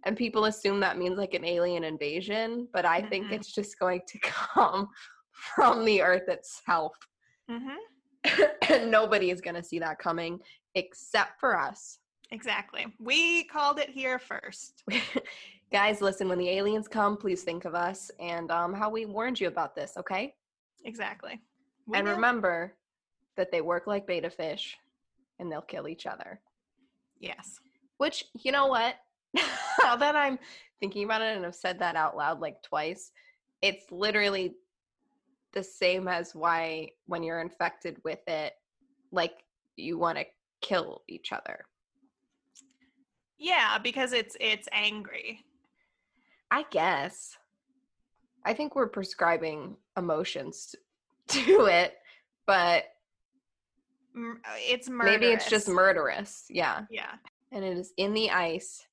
and 0.05 0.15
people 0.15 0.45
assume 0.45 0.79
that 0.81 0.99
means 0.99 1.17
like 1.17 1.33
an 1.33 1.45
alien 1.45 1.83
invasion, 1.83 2.67
but 2.73 2.85
I 2.85 3.01
think 3.01 3.29
Mhm. 3.29 3.33
it's 3.33 3.51
just 3.51 3.79
going 3.79 4.01
to 4.07 4.19
come 4.21 4.89
from 5.31 5.83
the 5.83 6.03
Earth 6.03 6.27
itself, 6.29 6.95
Mhm. 7.49 7.75
and 8.69 8.91
nobody 8.91 9.31
is 9.31 9.41
going 9.41 9.55
to 9.55 9.63
see 9.63 9.79
that 9.79 9.99
coming 9.99 10.39
except 10.75 11.39
for 11.39 11.57
us. 11.57 11.99
Exactly. 12.31 12.87
We 12.99 13.45
called 13.45 13.79
it 13.79 13.89
here 13.89 14.19
first. 14.19 14.83
Guys, 15.71 16.01
listen, 16.01 16.27
when 16.29 16.37
the 16.39 16.49
aliens 16.49 16.87
come, 16.87 17.17
please 17.17 17.43
think 17.43 17.65
of 17.65 17.75
us 17.75 18.11
and 18.19 18.51
um, 18.51 18.73
how 18.73 18.89
we 18.89 19.05
warned 19.05 19.39
you 19.39 19.47
about 19.47 19.75
this, 19.75 19.93
okay? 19.97 20.33
Exactly. 20.85 21.39
We 21.87 21.97
and 21.97 22.05
knew. 22.05 22.13
remember 22.13 22.73
that 23.37 23.51
they 23.51 23.61
work 23.61 23.87
like 23.87 24.07
betta 24.07 24.29
fish 24.29 24.77
and 25.39 25.51
they'll 25.51 25.61
kill 25.61 25.87
each 25.87 26.05
other. 26.05 26.39
Yes. 27.19 27.59
Which, 27.97 28.25
you 28.43 28.51
know 28.51 28.67
what? 28.67 28.95
now 29.83 29.95
that 29.95 30.15
I'm 30.15 30.39
thinking 30.79 31.03
about 31.05 31.21
it 31.21 31.35
and 31.35 31.45
I've 31.45 31.55
said 31.55 31.79
that 31.79 31.95
out 31.95 32.15
loud 32.17 32.39
like 32.39 32.61
twice, 32.63 33.11
it's 33.61 33.85
literally 33.91 34.55
the 35.57 35.63
same 35.63 36.07
as 36.07 36.35
why 36.35 36.87
when 37.07 37.23
you're 37.23 37.41
infected 37.41 37.97
with 38.03 38.19
it, 38.27 38.53
like 39.11 39.33
you 39.75 39.97
want 39.97 40.19
to 40.19 40.25
kill 40.61 41.01
each 41.09 41.31
other. 41.33 41.65
Yeah, 43.39 43.79
because 43.79 44.13
it's 44.13 44.37
it's 44.39 44.67
angry. 44.71 45.43
I 46.51 46.65
guess. 46.69 47.35
I 48.45 48.53
think 48.53 48.75
we're 48.75 48.87
prescribing 48.87 49.77
emotions 49.97 50.75
to 51.29 51.65
it, 51.65 51.95
but 52.45 52.83
It's 54.59 54.87
murderous. 54.89 55.19
maybe 55.19 55.33
it's 55.33 55.49
just 55.49 55.67
murderous. 55.67 56.45
Yeah. 56.51 56.85
Yeah. 56.91 57.13
And 57.51 57.65
it 57.65 57.77
is 57.77 57.93
in 57.97 58.13
the 58.13 58.29
ice 58.29 58.85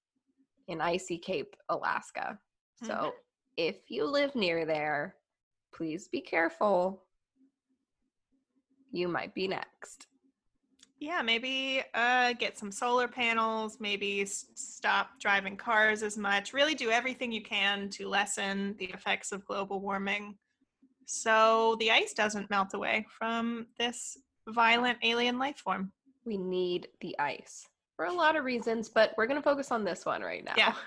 in 0.69 0.81
Icy 0.81 1.19
Cape, 1.19 1.55
Alaska. 1.69 2.39
So 2.83 2.95
Mhm. 2.95 3.12
if 3.59 3.77
you 3.91 4.07
live 4.07 4.35
near 4.35 4.65
there, 4.65 5.17
please 5.75 6.09
be 6.09 6.20
careful. 6.20 7.03
You 8.93 9.09
might 9.09 9.35
be 9.35 9.49
next. 9.49 10.07
Yeah, 11.01 11.20
maybe 11.22 11.83
uh, 11.93 12.33
get 12.35 12.57
some 12.57 12.70
solar 12.70 13.09
panels, 13.09 13.79
maybe 13.81 14.22
s- 14.22 14.47
stop 14.55 15.11
driving 15.20 15.57
cars 15.57 16.03
as 16.03 16.16
much, 16.16 16.53
really 16.53 16.75
do 16.75 16.91
everything 16.91 17.33
you 17.33 17.43
can 17.43 17.91
to 17.91 18.09
lessen 18.09 18.77
the 18.79 18.87
effects 18.87 19.33
of 19.33 19.45
global 19.45 19.81
warming 19.81 20.37
so 21.07 21.77
the 21.81 21.91
ice 21.91 22.14
doesn't 22.14 22.49
melt 22.49 22.72
away 22.72 23.05
from 23.11 23.66
this 23.79 24.16
violent 24.49 24.97
alien 25.03 25.39
life 25.39 25.59
form. 25.59 25.93
We 26.25 26.39
need 26.39 26.89
the 27.01 27.18
ice 27.18 27.68
for 27.97 28.07
a 28.07 28.12
lot 28.12 28.37
of 28.37 28.45
reasons, 28.45 28.89
but 28.89 29.12
we're 29.18 29.27
going 29.27 29.39
to 29.41 29.45
focus 29.45 29.70
on 29.70 29.85
this 29.85 30.07
one 30.07 30.22
right 30.22 30.45
now. 30.45 30.55
Yeah. 30.57 30.75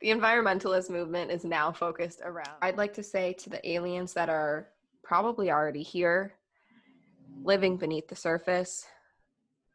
The 0.00 0.08
environmentalist 0.10 0.90
movement 0.90 1.30
is 1.32 1.44
now 1.44 1.72
focused 1.72 2.20
around. 2.24 2.56
I'd 2.62 2.76
like 2.76 2.94
to 2.94 3.02
say 3.02 3.32
to 3.34 3.50
the 3.50 3.68
aliens 3.68 4.12
that 4.14 4.28
are 4.28 4.68
probably 5.02 5.50
already 5.50 5.82
here, 5.82 6.34
living 7.42 7.76
beneath 7.76 8.06
the 8.06 8.14
surface, 8.14 8.86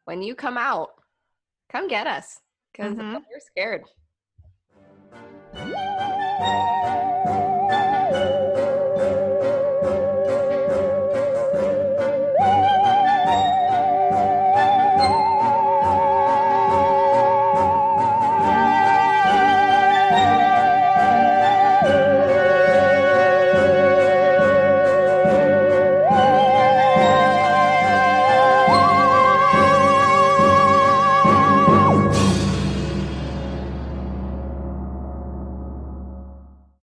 when 0.06 0.22
you 0.22 0.34
come 0.36 0.58
out, 0.58 0.92
come 1.70 1.88
get 1.90 2.08
us 2.08 2.40
because 2.72 2.96
Mhm. 2.96 3.22
we're 3.30 3.40
scared. 3.40 3.84